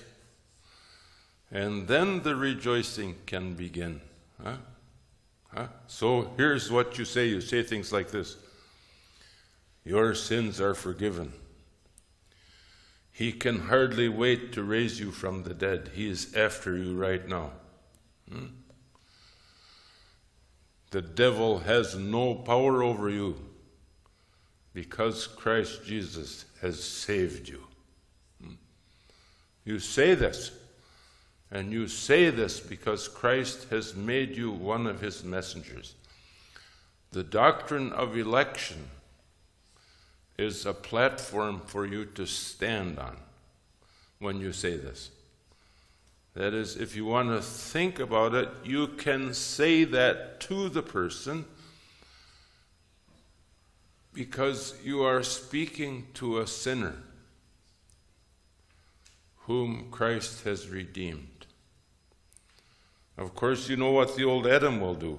And 1.51 1.87
then 1.87 2.23
the 2.23 2.35
rejoicing 2.35 3.17
can 3.27 3.55
begin. 3.55 4.01
Huh? 4.43 4.57
Huh? 5.49 5.67
So 5.87 6.33
here's 6.37 6.71
what 6.71 6.99
you 6.99 7.05
say 7.05 7.27
you 7.27 7.41
say 7.41 7.63
things 7.63 7.93
like 7.93 8.11
this 8.11 8.37
Your 9.85 10.15
sins 10.15 10.61
are 10.61 10.75
forgiven. 10.75 11.33
He 13.13 13.31
can 13.31 13.61
hardly 13.61 14.09
wait 14.09 14.53
to 14.55 14.65
raise 14.65 14.99
you 14.99 15.13
from 15.13 15.45
the 15.45 15.55
dead. 15.55 15.93
He 15.95 16.11
is 16.11 16.35
after 16.35 16.77
you 16.77 16.97
right 16.97 17.27
now. 17.29 17.53
Hmm? 18.29 18.47
The 20.91 21.03
devil 21.03 21.61
has 21.61 21.95
no 21.95 22.35
power 22.35 22.83
over 22.83 23.09
you 23.09 23.37
because 24.73 25.29
Christ 25.29 25.85
Jesus 25.85 26.45
has 26.61 26.83
saved 26.83 27.49
you. 27.49 27.63
Hmm? 28.43 28.55
You 29.65 29.79
say 29.79 30.17
this, 30.17 30.51
and 31.55 31.73
you 31.73 31.87
say 31.87 32.31
this 32.31 32.59
because 32.59 33.07
Christ 33.07 33.69
has 33.71 33.95
made 33.95 34.37
you 34.37 34.51
one 34.51 34.89
of 34.89 35.01
his 35.01 35.23
messengers. 35.23 35.95
The 37.13 37.23
doctrine 37.23 37.93
of 37.93 38.17
election 38.17 38.89
is 40.37 40.67
a 40.67 40.75
platform 40.75 41.63
for 41.65 41.87
you 41.87 42.07
to 42.07 42.27
stand 42.27 42.99
on 42.99 43.17
when 44.19 44.41
you 44.41 44.53
say 44.53 44.77
this. 44.77 45.11
That 46.35 46.55
is, 46.55 46.75
if 46.75 46.97
you 46.97 47.05
want 47.05 47.29
to 47.29 47.41
think 47.41 48.01
about 48.01 48.35
it, 48.35 48.49
you 48.65 48.89
can 48.89 49.33
say 49.33 49.85
that 49.85 50.41
to 50.41 50.69
the 50.69 50.83
person 50.83 51.45
because 54.13 54.75
you 54.83 55.05
are 55.05 55.23
speaking 55.23 56.09
to 56.15 56.41
a 56.41 56.49
sinner 56.49 56.97
whom 59.47 59.89
Christ 59.93 60.43
has 60.43 60.69
redeemed. 60.69 61.29
Of 63.17 63.35
course, 63.35 63.69
you 63.69 63.77
know 63.77 63.93
what 63.93 64.17
the 64.17 64.25
old 64.25 64.47
Adam 64.47 64.81
will 64.81 64.95
do. 64.95 65.19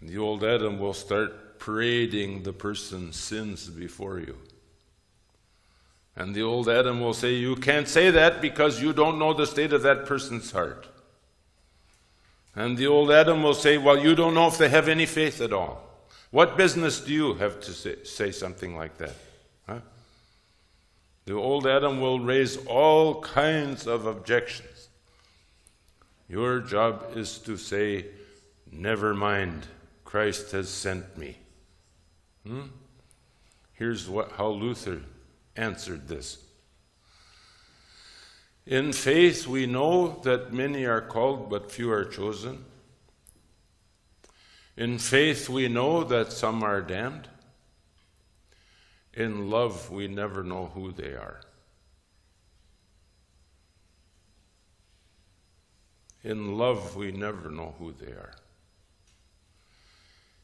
The 0.00 0.18
old 0.18 0.44
Adam 0.44 0.78
will 0.78 0.94
start 0.94 1.58
parading 1.58 2.42
the 2.42 2.52
person's 2.52 3.16
sins 3.16 3.68
before 3.68 4.18
you. 4.18 4.36
And 6.16 6.34
the 6.34 6.42
old 6.42 6.68
Adam 6.68 7.00
will 7.00 7.14
say, 7.14 7.34
You 7.34 7.56
can't 7.56 7.88
say 7.88 8.10
that 8.10 8.42
because 8.42 8.82
you 8.82 8.92
don't 8.92 9.18
know 9.18 9.32
the 9.32 9.46
state 9.46 9.72
of 9.72 9.82
that 9.82 10.04
person's 10.04 10.50
heart. 10.50 10.86
And 12.54 12.76
the 12.76 12.86
old 12.86 13.10
Adam 13.10 13.42
will 13.42 13.54
say, 13.54 13.78
Well, 13.78 13.98
you 13.98 14.14
don't 14.14 14.34
know 14.34 14.48
if 14.48 14.58
they 14.58 14.68
have 14.68 14.88
any 14.88 15.06
faith 15.06 15.40
at 15.40 15.52
all. 15.52 15.82
What 16.30 16.56
business 16.56 17.00
do 17.00 17.12
you 17.12 17.34
have 17.34 17.60
to 17.60 17.72
say, 17.72 18.04
say 18.04 18.32
something 18.32 18.76
like 18.76 18.98
that? 18.98 19.14
Huh? 19.66 19.80
The 21.24 21.34
old 21.34 21.66
Adam 21.66 22.00
will 22.00 22.20
raise 22.20 22.56
all 22.66 23.22
kinds 23.22 23.86
of 23.86 24.06
objections. 24.06 24.71
Your 26.32 26.60
job 26.60 27.12
is 27.14 27.36
to 27.40 27.58
say, 27.58 28.06
Never 28.70 29.12
mind, 29.12 29.66
Christ 30.02 30.52
has 30.52 30.70
sent 30.70 31.18
me. 31.18 31.36
Hmm? 32.46 32.68
Here's 33.74 34.08
what, 34.08 34.32
how 34.32 34.48
Luther 34.48 35.02
answered 35.56 36.08
this. 36.08 36.42
In 38.64 38.94
faith, 38.94 39.46
we 39.46 39.66
know 39.66 40.22
that 40.24 40.54
many 40.54 40.86
are 40.86 41.02
called, 41.02 41.50
but 41.50 41.70
few 41.70 41.92
are 41.92 42.06
chosen. 42.06 42.64
In 44.74 44.96
faith, 44.96 45.50
we 45.50 45.68
know 45.68 46.02
that 46.02 46.32
some 46.32 46.62
are 46.62 46.80
damned. 46.80 47.28
In 49.12 49.50
love, 49.50 49.90
we 49.90 50.08
never 50.08 50.42
know 50.42 50.70
who 50.72 50.92
they 50.92 51.12
are. 51.12 51.42
In 56.24 56.56
love, 56.56 56.96
we 56.96 57.10
never 57.12 57.50
know 57.50 57.74
who 57.78 57.92
they 57.92 58.12
are. 58.12 58.34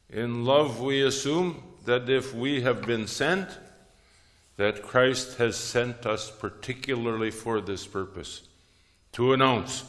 In 0.09 0.43
love, 0.43 0.81
we 0.81 1.03
assume 1.03 1.63
that 1.85 2.09
if 2.09 2.33
we 2.33 2.61
have 2.61 2.81
been 2.81 3.07
sent, 3.07 3.47
that 4.57 4.83
Christ 4.83 5.37
has 5.37 5.55
sent 5.55 6.05
us 6.05 6.29
particularly 6.29 7.31
for 7.31 7.61
this 7.61 7.87
purpose 7.87 8.41
to 9.13 9.33
announce. 9.33 9.85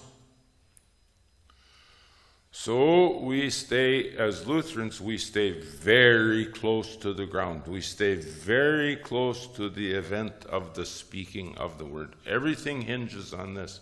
So 2.53 3.19
we 3.19 3.49
stay, 3.51 4.17
as 4.17 4.47
Lutherans, 4.47 5.01
we 5.01 5.19
stay 5.19 5.51
very 5.53 6.47
close 6.47 6.97
to 6.97 7.13
the 7.15 7.27
ground. 7.27 7.67
We 7.67 7.81
stay 7.81 8.17
very 8.17 8.97
close 8.97 9.47
to 9.49 9.71
the 9.71 9.93
event 9.93 10.33
of 10.47 10.75
the 10.75 10.85
speaking 10.85 11.57
of 11.59 11.79
the 11.79 11.87
word. 11.87 12.15
Everything 12.27 12.83
hinges 12.83 13.33
on 13.33 13.55
this. 13.55 13.81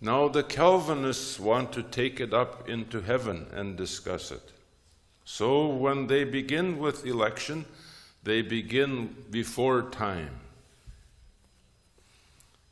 Now, 0.00 0.28
the 0.28 0.42
Calvinists 0.42 1.38
want 1.38 1.72
to 1.74 1.82
take 1.82 2.20
it 2.20 2.32
up 2.32 2.68
into 2.68 3.02
heaven 3.02 3.46
and 3.52 3.76
discuss 3.76 4.30
it. 4.30 4.52
So, 5.24 5.66
when 5.66 6.06
they 6.06 6.24
begin 6.24 6.78
with 6.78 7.04
election, 7.04 7.66
they 8.22 8.40
begin 8.40 9.14
before 9.30 9.82
time. 9.82 10.40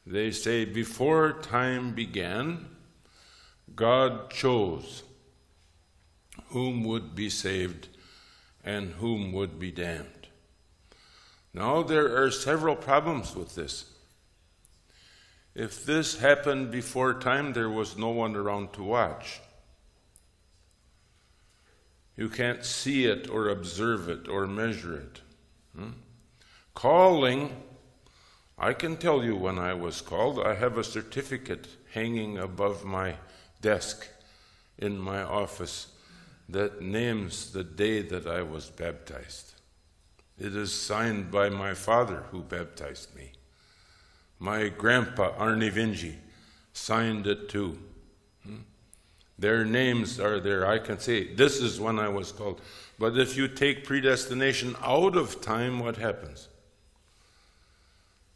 They 0.07 0.31
say, 0.31 0.65
before 0.65 1.35
time 1.35 1.93
began, 1.95 2.67
God 3.77 4.31
chose 4.31 5.03
whom 6.49 6.83
would 6.85 7.15
be 7.15 7.29
saved 7.29 7.89
and 8.65 8.93
whom 8.93 9.33
would 9.33 9.59
be 9.59 9.71
damned. 9.71 10.29
Now, 11.53 11.83
there 11.83 12.23
are 12.23 12.31
several 12.31 12.75
problems 12.75 13.37
with 13.37 13.55
this. 13.55 13.85
If 15.59 15.85
this 15.85 16.21
happened 16.21 16.71
before 16.71 17.15
time, 17.15 17.53
there 17.53 17.69
was 17.69 17.99
no 17.99 18.11
one 18.11 18.37
around 18.37 18.73
to 18.75 18.85
watch. 18.85 19.41
You 22.17 22.29
can't 22.29 22.65
see 22.65 23.07
it 23.07 23.29
or 23.29 23.49
observe 23.49 24.09
it 24.09 24.29
or 24.29 24.47
measure 24.47 24.97
it. 24.97 25.21
Hmm? 25.75 25.91
Calling, 26.75 27.61
I 28.57 28.73
can 28.73 28.99
tell 28.99 29.25
you 29.25 29.35
when 29.35 29.59
I 29.59 29.75
was 29.75 30.01
called. 30.01 30.39
I 30.39 30.55
have 30.55 30.79
a 30.79 30.85
certificate 30.85 31.67
hanging 31.93 32.39
above 32.39 32.85
my 32.85 33.17
desk 33.61 34.07
in 34.79 34.97
my 34.97 35.23
office 35.23 35.89
that 36.49 36.83
names 36.83 37.51
the 37.51 37.65
day 37.65 38.03
that 38.03 38.29
I 38.29 38.43
was 38.43 38.71
baptized. 38.71 39.55
It 40.39 40.55
is 40.55 40.73
signed 40.73 41.33
by 41.33 41.49
my 41.49 41.75
father 41.75 42.27
who 42.31 42.43
baptized 42.43 43.17
me. 43.17 43.33
My 44.39 44.69
grandpa, 44.69 45.33
Arnie 45.33 45.73
Vinji, 45.73 46.15
signed 46.73 47.27
it 47.27 47.49
too. 47.49 47.79
Hmm? 48.45 48.59
Their 49.39 49.65
names 49.65 50.21
are 50.21 50.41
there. 50.41 50.67
I 50.67 50.79
can 50.79 50.99
say, 50.99 51.35
this 51.35 51.61
is 51.61 51.81
when 51.81 51.99
I 51.99 52.09
was 52.09 52.33
called. 52.33 52.61
But 52.99 53.19
if 53.19 53.37
you 53.37 53.49
take 53.49 53.85
predestination 53.85 54.77
out 54.83 55.17
of 55.17 55.41
time, 55.41 55.81
what 55.81 55.97
happens? 55.97 56.49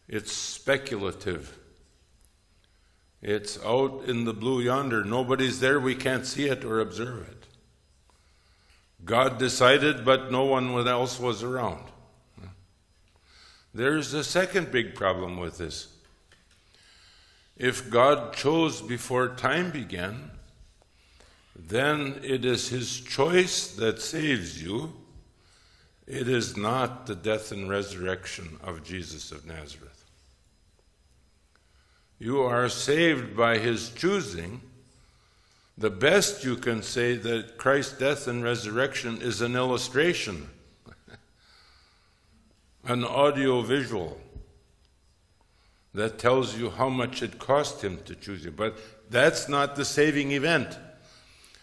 It's 0.09 0.33
speculative. 0.33 1.59
It's 3.21 3.63
out 3.65 4.05
in 4.07 4.25
the 4.25 4.35
blue 4.35 4.61
yonder. 4.61 5.05
Nobody's 5.05 5.61
there. 5.61 5.79
We 5.79 5.95
can't 5.95 6.27
see 6.27 6.47
it 6.49 6.65
or 6.65 6.81
observe 6.81 7.29
it. 7.29 7.47
God 9.05 9.39
decided, 9.39 10.05
but 10.05 10.31
no 10.31 10.45
one 10.45 10.87
else 10.87 11.19
was 11.19 11.43
around. 11.43 11.85
There's 13.75 14.13
a 14.13 14.23
second 14.23 14.71
big 14.71 14.95
problem 14.95 15.39
with 15.39 15.59
this. 15.59 15.89
If 17.57 17.91
God 17.91 18.33
chose 18.35 18.81
before 18.81 19.29
time 19.29 19.71
began, 19.71 20.31
then 21.55 22.21
it 22.23 22.45
is 22.45 22.69
His 22.69 23.01
choice 23.01 23.69
that 23.77 24.01
saves 24.01 24.63
you. 24.63 24.95
It 26.07 26.29
is 26.29 26.57
not 26.57 27.07
the 27.07 27.15
death 27.15 27.53
and 27.53 27.69
resurrection 27.69 28.59
of 28.63 28.83
Jesus 28.83 29.31
of 29.33 29.47
Nazareth. 29.47 30.05
you 32.19 32.41
are 32.41 32.69
saved 32.69 33.37
by 33.37 33.59
his 33.59 33.91
choosing, 33.91 34.61
the 35.77 35.91
best 35.91 36.45
you 36.45 36.55
can 36.55 36.83
say 36.83 37.17
that 37.17 37.57
Christ's 37.57 37.99
death 37.99 38.29
and 38.29 38.45
resurrection 38.45 39.21
is 39.21 39.41
an 39.41 39.57
illustration, 39.57 40.49
an 42.85 43.05
audio 43.05 43.63
visual 43.63 44.21
that 45.95 46.19
tells 46.19 46.57
you 46.57 46.71
how 46.71 46.89
much 46.89 47.23
it 47.23 47.39
cost 47.39 47.83
him 47.83 47.99
to 48.05 48.15
choose 48.15 48.45
you. 48.45 48.51
But 48.51 48.79
that's 49.11 49.49
not 49.49 49.77
the 49.77 49.85
saving 49.85 50.33
event. 50.33 50.79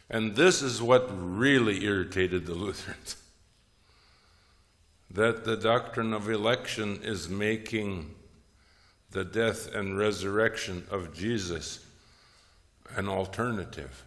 And 0.10 0.36
this 0.36 0.62
is 0.62 0.82
what 0.82 1.08
really 1.12 1.84
irritated 1.84 2.46
the 2.46 2.54
Lutherans 2.56 3.16
that 5.12 5.44
the 5.44 5.58
doctrine 5.58 6.14
of 6.14 6.30
election 6.30 7.00
is 7.04 7.30
making 7.30 8.14
the 9.12 9.26
death 9.26 9.74
and 9.74 9.98
resurrection 9.98 10.86
of 10.92 11.16
Jesus 11.16 11.84
an 12.96 13.08
alternative. 13.08 14.04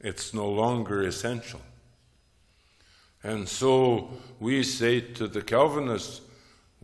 It's 0.00 0.34
no 0.34 0.48
longer 0.48 1.02
essential. 1.02 1.60
And 3.22 3.48
so 3.48 4.10
we 4.40 4.62
say 4.64 5.00
to 5.00 5.28
the 5.28 5.40
Calvinists, 5.40 6.20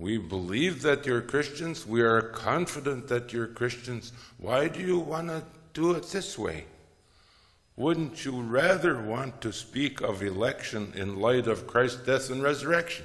we 0.01 0.17
believe 0.17 0.81
that 0.81 1.05
you're 1.05 1.21
Christians. 1.21 1.87
We 1.87 2.01
are 2.01 2.23
confident 2.23 3.07
that 3.09 3.35
you're 3.35 3.47
Christians. 3.47 4.13
Why 4.39 4.67
do 4.67 4.81
you 4.81 4.99
want 4.99 5.29
to 5.29 5.45
do 5.75 5.93
it 5.93 6.05
this 6.05 6.39
way? 6.39 6.65
Wouldn't 7.77 8.25
you 8.25 8.41
rather 8.41 9.01
want 9.03 9.43
to 9.43 9.53
speak 9.53 10.01
of 10.01 10.23
election 10.23 10.95
in 10.97 11.21
light 11.21 11.47
of 11.47 11.67
Christ's 11.67 12.07
death 12.07 12.31
and 12.31 12.43
resurrection? 12.43 13.05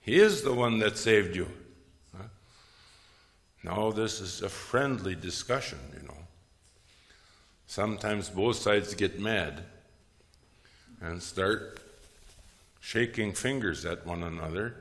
He 0.00 0.18
is 0.18 0.40
the 0.42 0.54
one 0.54 0.78
that 0.78 0.96
saved 0.96 1.36
you. 1.36 1.48
Huh? 2.16 2.24
No, 3.62 3.92
this 3.92 4.22
is 4.22 4.40
a 4.40 4.48
friendly 4.48 5.14
discussion, 5.14 5.78
you 5.92 6.08
know. 6.08 6.16
Sometimes 7.66 8.30
both 8.30 8.56
sides 8.56 8.94
get 8.94 9.20
mad 9.20 9.64
and 11.02 11.22
start 11.22 11.78
shaking 12.80 13.34
fingers 13.34 13.84
at 13.84 14.06
one 14.06 14.22
another. 14.22 14.76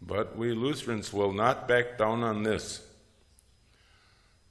But 0.00 0.36
we 0.36 0.52
Lutherans 0.52 1.12
will 1.12 1.32
not 1.32 1.66
back 1.66 1.98
down 1.98 2.22
on 2.22 2.42
this. 2.42 2.86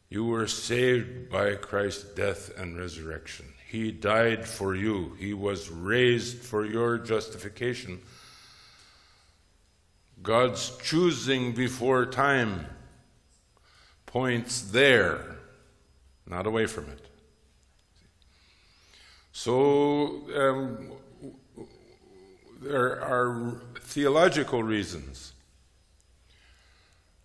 You 0.09 0.25
were 0.25 0.47
saved 0.47 1.29
by 1.29 1.55
Christ's 1.55 2.03
death 2.13 2.51
and 2.57 2.77
resurrection. 2.77 3.47
He 3.67 3.91
died 3.91 4.47
for 4.47 4.75
you, 4.75 5.15
He 5.19 5.33
was 5.33 5.69
raised 5.69 6.37
for 6.37 6.63
your 6.65 6.99
justification. 6.99 8.01
God's 10.21 10.77
choosing 10.77 11.53
before 11.53 12.05
time 12.05 12.67
points 14.05 14.61
there, 14.61 15.37
not 16.27 16.45
away 16.45 16.67
from 16.67 16.85
it. 16.85 17.07
So, 19.31 20.21
um, 20.35 20.91
there 22.61 23.01
are 23.01 23.59
theological 23.93 24.63
reasons 24.63 25.33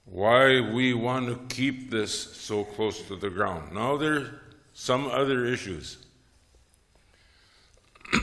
why 0.05 0.61
we 0.61 0.93
want 0.93 1.27
to 1.27 1.55
keep 1.55 1.91
this 1.91 2.13
so 2.37 2.63
close 2.63 3.01
to 3.01 3.17
the 3.17 3.31
ground. 3.31 3.73
Now, 3.73 3.97
there 3.97 4.15
are 4.17 4.41
some 4.75 5.07
other 5.07 5.47
issues. 5.47 5.97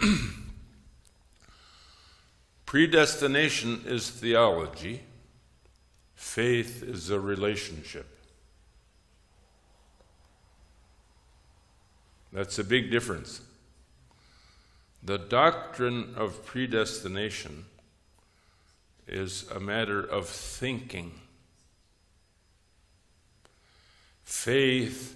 Predestination 2.68 3.82
is 3.88 4.12
theology, 4.12 5.02
faith 6.14 6.84
is 6.84 7.10
a 7.10 7.20
relationship. 7.20 8.06
That's 12.32 12.60
a 12.60 12.64
big 12.64 12.92
difference. 12.92 13.42
The 15.02 15.18
doctrine 15.18 16.14
of 16.16 16.46
predestination 16.46 17.66
is 19.08 19.50
a 19.52 19.60
matter 19.60 20.02
of 20.02 20.28
thinking. 20.28 21.12
Faith 24.24 25.16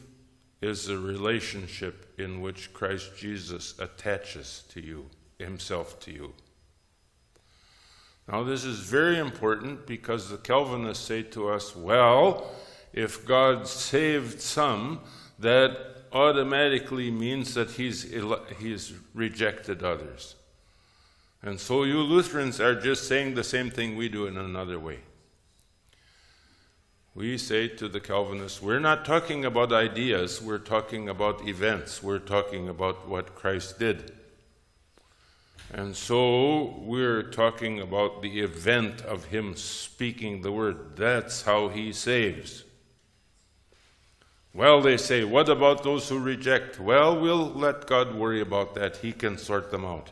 is 0.61 0.89
a 0.89 0.97
relationship 0.97 2.13
in 2.19 2.41
which 2.41 2.73
Christ 2.73 3.11
Jesus 3.17 3.77
attaches 3.79 4.63
to 4.69 4.81
you, 4.81 5.09
himself 5.37 5.99
to 6.01 6.11
you. 6.11 6.33
Now, 8.27 8.43
this 8.43 8.63
is 8.63 8.79
very 8.79 9.17
important 9.17 9.87
because 9.87 10.29
the 10.29 10.37
Calvinists 10.37 11.05
say 11.05 11.23
to 11.23 11.49
us, 11.49 11.75
well, 11.75 12.51
if 12.93 13.25
God 13.25 13.67
saved 13.67 14.41
some, 14.41 14.99
that 15.39 16.03
automatically 16.11 17.09
means 17.09 17.53
that 17.53 17.71
he's, 17.71 18.13
he's 18.59 18.93
rejected 19.13 19.83
others. 19.83 20.35
And 21.41 21.59
so 21.59 21.83
you 21.83 21.99
Lutherans 21.99 22.59
are 22.59 22.75
just 22.75 23.07
saying 23.07 23.35
the 23.35 23.43
same 23.43 23.69
thing 23.69 23.95
we 23.95 24.09
do 24.09 24.27
in 24.27 24.37
another 24.37 24.79
way 24.79 24.99
we 27.19 27.37
say 27.37 27.67
to 27.67 27.89
the 27.89 27.99
Calvinists, 27.99 28.61
we're 28.61 28.79
not 28.79 29.03
talking 29.03 29.43
about 29.43 29.73
ideas, 29.73 30.41
we're 30.41 30.57
talking 30.57 31.09
about 31.09 31.45
events, 31.45 32.01
we're 32.01 32.17
talking 32.17 32.69
about 32.69 33.09
what 33.09 33.35
Christ 33.35 33.77
did. 33.77 34.13
And 35.73 35.95
so 35.97 36.75
we're 36.79 37.23
talking 37.23 37.81
about 37.81 38.21
the 38.21 38.39
event 38.39 39.01
of 39.01 39.25
Him 39.25 39.57
speaking 39.57 40.41
the 40.41 40.53
word. 40.53 40.95
That's 40.95 41.41
how 41.41 41.67
He 41.67 41.91
saves. 41.91 42.63
Well, 44.53 44.79
they 44.79 44.95
say, 44.95 45.25
what 45.25 45.49
about 45.49 45.83
those 45.83 46.07
who 46.07 46.19
reject? 46.19 46.79
Well, 46.79 47.19
we'll 47.19 47.51
let 47.51 47.85
God 47.85 48.15
worry 48.15 48.39
about 48.39 48.75
that. 48.75 48.95
He 48.95 49.11
can 49.11 49.37
sort 49.37 49.71
them 49.71 49.83
out. 49.83 50.09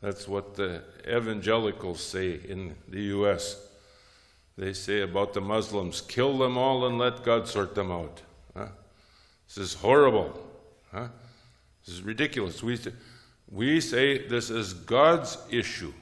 That's 0.00 0.28
what 0.28 0.54
the 0.54 0.82
evangelicals 1.08 2.00
say 2.00 2.40
in 2.48 2.74
the 2.88 3.00
U.S 3.02 3.66
they 4.56 4.72
say 4.72 5.02
about 5.02 5.34
the 5.34 5.40
Muslims 5.40 6.00
kill 6.00 6.38
them 6.38 6.56
all 6.56 6.86
and 6.86 6.98
let 6.98 7.24
God 7.24 7.46
sort 7.46 7.74
them 7.74 7.90
out. 7.90 8.22
Huh? 8.56 8.68
This 9.46 9.58
is 9.58 9.74
horrible. 9.74 10.32
Huh? 10.90 11.08
This 11.84 11.96
is 11.96 12.02
ridiculous. 12.02 12.62
We, 12.62 12.78
we 13.50 13.80
say 13.80 14.26
this 14.26 14.48
is 14.48 14.72
God's 14.72 15.36
issue. 15.50 15.92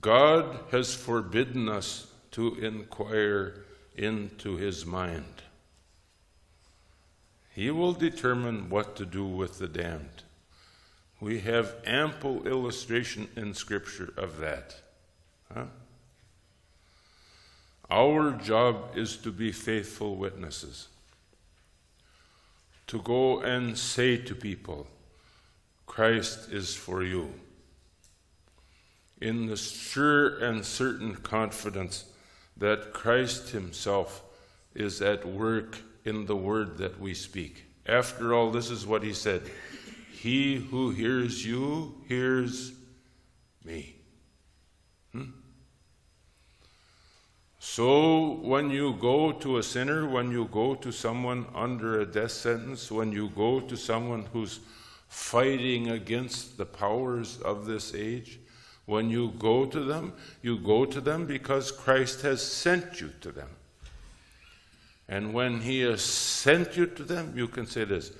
God 0.00 0.58
has 0.70 0.94
forbidden 0.94 1.68
us 1.68 2.06
to 2.32 2.54
inquire 2.56 3.64
into 3.96 4.56
his 4.56 4.84
mind. 4.84 5.42
He 7.54 7.70
will 7.70 7.92
determine 7.92 8.70
what 8.70 8.96
to 8.96 9.06
do 9.06 9.24
with 9.26 9.58
the 9.58 9.68
damned. 9.68 10.22
We 11.20 11.40
have 11.40 11.74
ample 11.84 12.46
illustration 12.46 13.28
in 13.36 13.52
Scripture 13.52 14.12
of 14.16 14.38
that. 14.38 14.76
Huh? 15.52 15.66
Our 17.90 18.32
job 18.32 18.96
is 18.96 19.16
to 19.18 19.32
be 19.32 19.52
faithful 19.52 20.16
witnesses, 20.16 20.88
to 22.86 23.00
go 23.02 23.40
and 23.40 23.76
say 23.76 24.16
to 24.16 24.34
people, 24.34 24.86
Christ 25.86 26.52
is 26.52 26.74
for 26.74 27.02
you. 27.02 27.34
In 29.20 29.46
the 29.46 29.56
sure 29.56 30.38
and 30.38 30.64
certain 30.64 31.16
confidence 31.16 32.04
that 32.56 32.92
Christ 32.92 33.50
Himself 33.50 34.22
is 34.74 35.02
at 35.02 35.26
work 35.26 35.78
in 36.04 36.26
the 36.26 36.36
word 36.36 36.78
that 36.78 37.00
we 37.00 37.12
speak. 37.12 37.64
After 37.86 38.32
all, 38.32 38.50
this 38.50 38.70
is 38.70 38.86
what 38.86 39.02
He 39.02 39.12
said 39.12 39.42
He 40.20 40.56
who 40.56 40.90
hears 40.90 41.46
you 41.46 41.94
hears 42.06 42.72
me. 43.64 43.96
Hmm? 45.12 45.30
So, 47.58 48.32
when 48.42 48.68
you 48.68 48.92
go 49.00 49.32
to 49.32 49.56
a 49.56 49.62
sinner, 49.62 50.06
when 50.06 50.30
you 50.30 50.44
go 50.52 50.74
to 50.74 50.92
someone 50.92 51.46
under 51.54 52.00
a 52.00 52.04
death 52.04 52.32
sentence, 52.32 52.92
when 52.92 53.12
you 53.12 53.30
go 53.30 53.60
to 53.60 53.78
someone 53.78 54.26
who's 54.30 54.60
fighting 55.08 55.88
against 55.88 56.58
the 56.58 56.66
powers 56.66 57.38
of 57.40 57.64
this 57.64 57.94
age, 57.94 58.40
when 58.84 59.08
you 59.08 59.32
go 59.38 59.64
to 59.64 59.80
them, 59.80 60.12
you 60.42 60.58
go 60.58 60.84
to 60.84 61.00
them 61.00 61.24
because 61.24 61.72
Christ 61.72 62.20
has 62.20 62.42
sent 62.42 63.00
you 63.00 63.08
to 63.22 63.32
them. 63.32 63.48
And 65.08 65.32
when 65.32 65.62
He 65.62 65.80
has 65.80 66.02
sent 66.02 66.76
you 66.76 66.84
to 66.84 67.04
them, 67.04 67.32
you 67.34 67.48
can 67.48 67.64
say 67.64 67.84
this 67.84 68.12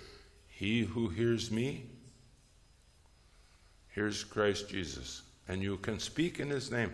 He 0.61 0.81
who 0.81 1.09
hears 1.09 1.51
me 1.51 1.87
hears 3.95 4.23
Christ 4.25 4.69
Jesus. 4.69 5.23
And 5.49 5.63
you 5.63 5.79
can 5.79 5.99
speak 5.99 6.39
in 6.39 6.51
His 6.51 6.71
name 6.71 6.93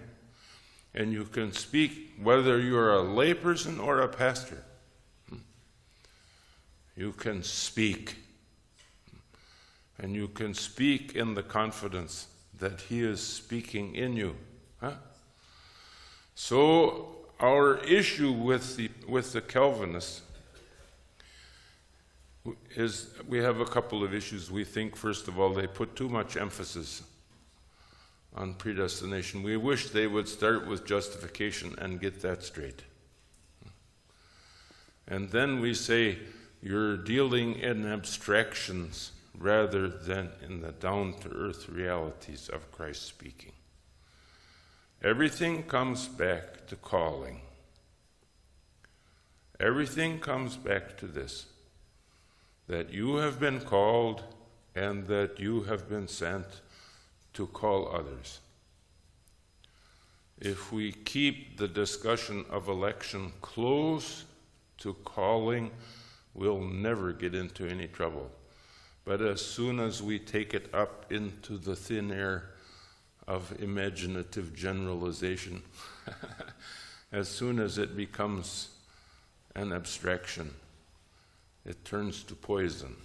and 0.94 1.12
you 1.12 1.24
can 1.24 1.50
speak 1.50 2.12
whether 2.22 2.60
you're 2.60 2.94
a 2.94 3.02
layperson 3.02 3.84
or 3.84 4.02
a 4.02 4.08
pastor. 4.08 4.62
You 6.96 7.10
can 7.10 7.42
speak. 7.42 8.14
And 9.98 10.14
you 10.14 10.28
can 10.28 10.54
speak 10.54 11.16
in 11.16 11.34
the 11.34 11.42
confidence 11.42 12.28
that 12.60 12.82
He 12.82 13.02
is 13.02 13.20
speaking 13.20 13.96
in 13.96 14.16
you. 14.16 14.36
Huh? 14.80 14.92
So 16.36 17.16
our 17.40 17.78
issue 17.78 18.30
with 18.30 18.76
the, 18.76 18.90
with 19.08 19.32
the 19.32 19.40
Calvinists 19.40 20.22
is 22.74 23.14
we 23.28 23.38
have 23.38 23.60
a 23.60 23.64
couple 23.64 24.04
of 24.04 24.14
issues. 24.14 24.50
We 24.50 24.64
think, 24.64 24.96
first 24.96 25.28
of 25.28 25.38
all, 25.38 25.52
they 25.52 25.66
put 25.66 25.96
too 25.96 26.08
much 26.08 26.36
emphasis 26.36 27.02
on 28.34 28.54
predestination. 28.54 29.42
We 29.42 29.56
wish 29.56 29.90
they 29.90 30.06
would 30.06 30.28
start 30.28 30.66
with 30.66 30.84
justification 30.84 31.74
and 31.78 32.00
get 32.00 32.20
that 32.22 32.42
straight. 32.42 32.82
And 35.08 35.30
then 35.30 35.60
we 35.60 35.74
say 35.74 36.18
you're 36.62 36.96
dealing 36.96 37.54
in 37.54 37.86
abstractions 37.86 39.12
rather 39.38 39.88
than 39.88 40.30
in 40.46 40.60
the 40.60 40.72
down 40.72 41.14
to 41.20 41.30
earth 41.30 41.68
realities 41.68 42.48
of 42.48 42.72
Christ 42.72 43.02
speaking. 43.02 43.52
Everything 45.02 45.62
comes 45.62 46.08
back 46.08 46.66
to 46.68 46.76
calling. 46.76 47.42
Everything 49.60 50.18
comes 50.18 50.56
back 50.56 50.96
to 50.98 51.06
this 51.06 51.46
that 52.68 52.92
you 52.92 53.16
have 53.16 53.38
been 53.38 53.60
called 53.60 54.22
and 54.74 55.06
that 55.06 55.38
you 55.38 55.62
have 55.62 55.88
been 55.88 56.08
sent 56.08 56.46
to 57.32 57.46
call 57.46 57.94
others. 57.94 58.40
If 60.38 60.72
we 60.72 60.92
keep 60.92 61.56
the 61.56 61.68
discussion 61.68 62.44
of 62.50 62.68
election 62.68 63.32
close 63.40 64.24
to 64.78 64.94
calling, 65.04 65.70
we'll 66.34 66.60
never 66.60 67.12
get 67.12 67.34
into 67.34 67.66
any 67.66 67.86
trouble. 67.86 68.30
But 69.04 69.22
as 69.22 69.40
soon 69.40 69.80
as 69.80 70.02
we 70.02 70.18
take 70.18 70.52
it 70.52 70.68
up 70.74 71.10
into 71.10 71.56
the 71.56 71.76
thin 71.76 72.10
air 72.10 72.50
of 73.26 73.54
imaginative 73.60 74.54
generalization, 74.54 75.62
as 77.12 77.28
soon 77.28 77.58
as 77.58 77.78
it 77.78 77.96
becomes 77.96 78.70
an 79.54 79.72
abstraction, 79.72 80.52
it 81.66 81.84
turns 81.84 82.22
to 82.24 82.34
poison. 82.34 82.96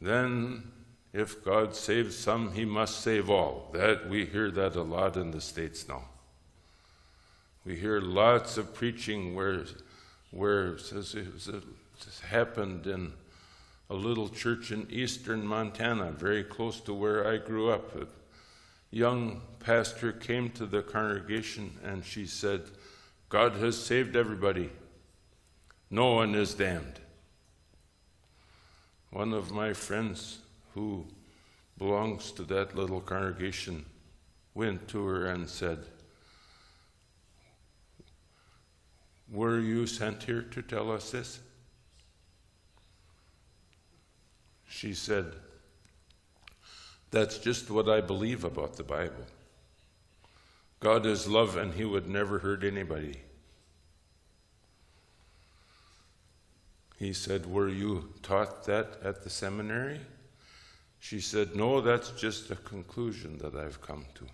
Then, 0.00 0.70
if 1.12 1.42
God 1.42 1.74
saves 1.74 2.16
some, 2.16 2.52
he 2.52 2.66
must 2.66 3.00
save 3.00 3.30
all. 3.30 3.70
That 3.72 4.08
we 4.08 4.26
hear 4.26 4.50
that 4.50 4.76
a 4.76 4.82
lot 4.82 5.16
in 5.16 5.30
the 5.30 5.40
States 5.40 5.88
now. 5.88 6.04
We 7.64 7.76
hear 7.76 8.00
lots 8.00 8.58
of 8.58 8.74
preaching 8.74 9.34
where, 9.34 9.64
where 10.30 10.74
it 10.74 10.92
it 11.14 12.20
happened 12.28 12.86
in 12.86 13.12
a 13.88 13.94
little 13.94 14.28
church 14.28 14.70
in 14.70 14.86
eastern 14.90 15.46
Montana, 15.46 16.12
very 16.12 16.44
close 16.44 16.80
to 16.80 16.92
where 16.92 17.26
I 17.26 17.38
grew 17.38 17.70
up. 17.70 17.96
A 17.96 18.06
young 18.90 19.40
pastor 19.60 20.12
came 20.12 20.50
to 20.50 20.66
the 20.66 20.82
congregation 20.82 21.78
and 21.82 22.04
she 22.04 22.26
said, 22.26 22.62
God 23.28 23.54
has 23.54 23.82
saved 23.82 24.14
everybody. 24.16 24.70
No 25.90 26.14
one 26.14 26.34
is 26.34 26.54
damned. 26.54 27.00
One 29.10 29.32
of 29.32 29.52
my 29.52 29.72
friends 29.72 30.38
who 30.74 31.06
belongs 31.78 32.32
to 32.32 32.42
that 32.44 32.74
little 32.74 33.00
congregation 33.00 33.86
went 34.54 34.88
to 34.88 35.06
her 35.06 35.26
and 35.26 35.48
said, 35.48 35.86
Were 39.30 39.60
you 39.60 39.86
sent 39.86 40.24
here 40.24 40.42
to 40.42 40.62
tell 40.62 40.90
us 40.90 41.10
this? 41.10 41.40
She 44.68 44.92
said, 44.92 45.32
That's 47.10 47.38
just 47.38 47.70
what 47.70 47.88
I 47.88 48.00
believe 48.00 48.44
about 48.44 48.76
the 48.76 48.82
Bible. 48.82 49.26
God 50.80 51.06
is 51.06 51.28
love 51.28 51.56
and 51.56 51.74
He 51.74 51.84
would 51.84 52.08
never 52.08 52.40
hurt 52.40 52.64
anybody. 52.64 53.20
He 56.96 57.12
said, 57.12 57.46
Were 57.46 57.68
you 57.68 58.14
taught 58.22 58.64
that 58.64 58.98
at 59.02 59.22
the 59.22 59.30
seminary? 59.30 60.00
She 60.98 61.20
said, 61.20 61.54
No, 61.54 61.80
that's 61.80 62.10
just 62.10 62.50
a 62.50 62.56
conclusion 62.56 63.38
that 63.38 63.54
I've 63.54 63.80
come 63.80 64.06
to. 64.14 64.26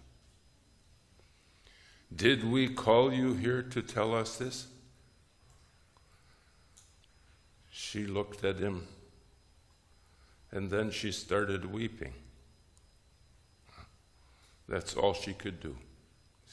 Did 2.14 2.44
we 2.44 2.68
call 2.68 3.12
you 3.12 3.34
here 3.34 3.62
to 3.62 3.82
tell 3.82 4.14
us 4.14 4.36
this? 4.36 4.66
She 7.70 8.06
looked 8.06 8.44
at 8.44 8.58
him 8.58 8.86
and 10.52 10.70
then 10.70 10.90
she 10.90 11.10
started 11.10 11.64
weeping. 11.64 12.12
That's 14.68 14.94
all 14.94 15.14
she 15.14 15.32
could 15.32 15.60
do. 15.60 15.76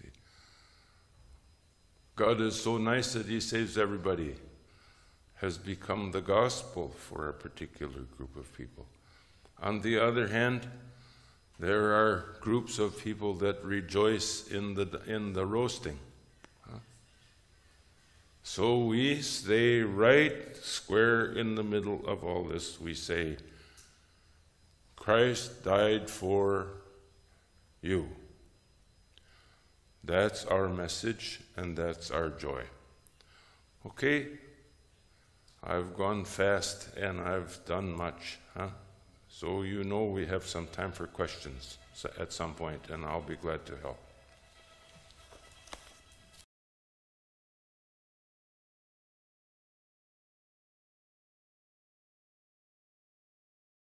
See? 0.01 0.09
God 2.15 2.41
is 2.41 2.59
so 2.59 2.77
nice 2.77 3.13
that 3.13 3.27
He 3.27 3.39
saves 3.39 3.77
everybody 3.77 4.35
has 5.41 5.57
become 5.57 6.11
the 6.11 6.21
gospel 6.21 6.89
for 6.97 7.29
a 7.29 7.33
particular 7.33 8.01
group 8.17 8.35
of 8.35 8.55
people. 8.57 8.85
On 9.61 9.81
the 9.81 9.97
other 9.97 10.27
hand, 10.27 10.67
there 11.59 11.93
are 11.93 12.35
groups 12.41 12.79
of 12.79 12.97
people 12.99 13.33
that 13.35 13.63
rejoice 13.63 14.47
in 14.47 14.75
the, 14.75 15.01
in 15.07 15.33
the 15.33 15.45
roasting. 15.45 15.99
So 18.43 18.79
we 18.79 19.21
stay 19.21 19.81
right 19.81 20.33
square 20.57 21.33
in 21.33 21.53
the 21.53 21.63
middle 21.63 22.01
of 22.07 22.23
all 22.23 22.45
this. 22.45 22.81
We 22.81 22.95
say, 22.95 23.37
Christ 24.95 25.63
died 25.63 26.09
for 26.09 26.67
you. 27.81 28.09
That's 30.03 30.45
our 30.45 30.67
message 30.67 31.41
and 31.55 31.77
that's 31.77 32.09
our 32.09 32.29
joy. 32.29 32.63
Okay? 33.85 34.27
I've 35.63 35.95
gone 35.95 36.25
fast 36.25 36.89
and 36.95 37.19
I've 37.19 37.59
done 37.65 37.91
much, 37.91 38.39
huh? 38.55 38.69
So 39.27 39.61
you 39.61 39.83
know 39.83 40.05
we 40.05 40.25
have 40.25 40.45
some 40.45 40.67
time 40.67 40.91
for 40.91 41.07
questions 41.07 41.77
at 42.17 42.33
some 42.33 42.53
point, 42.53 42.89
and 42.89 43.05
I'll 43.05 43.21
be 43.21 43.35
glad 43.35 43.65
to 43.67 43.75
help. 43.77 43.99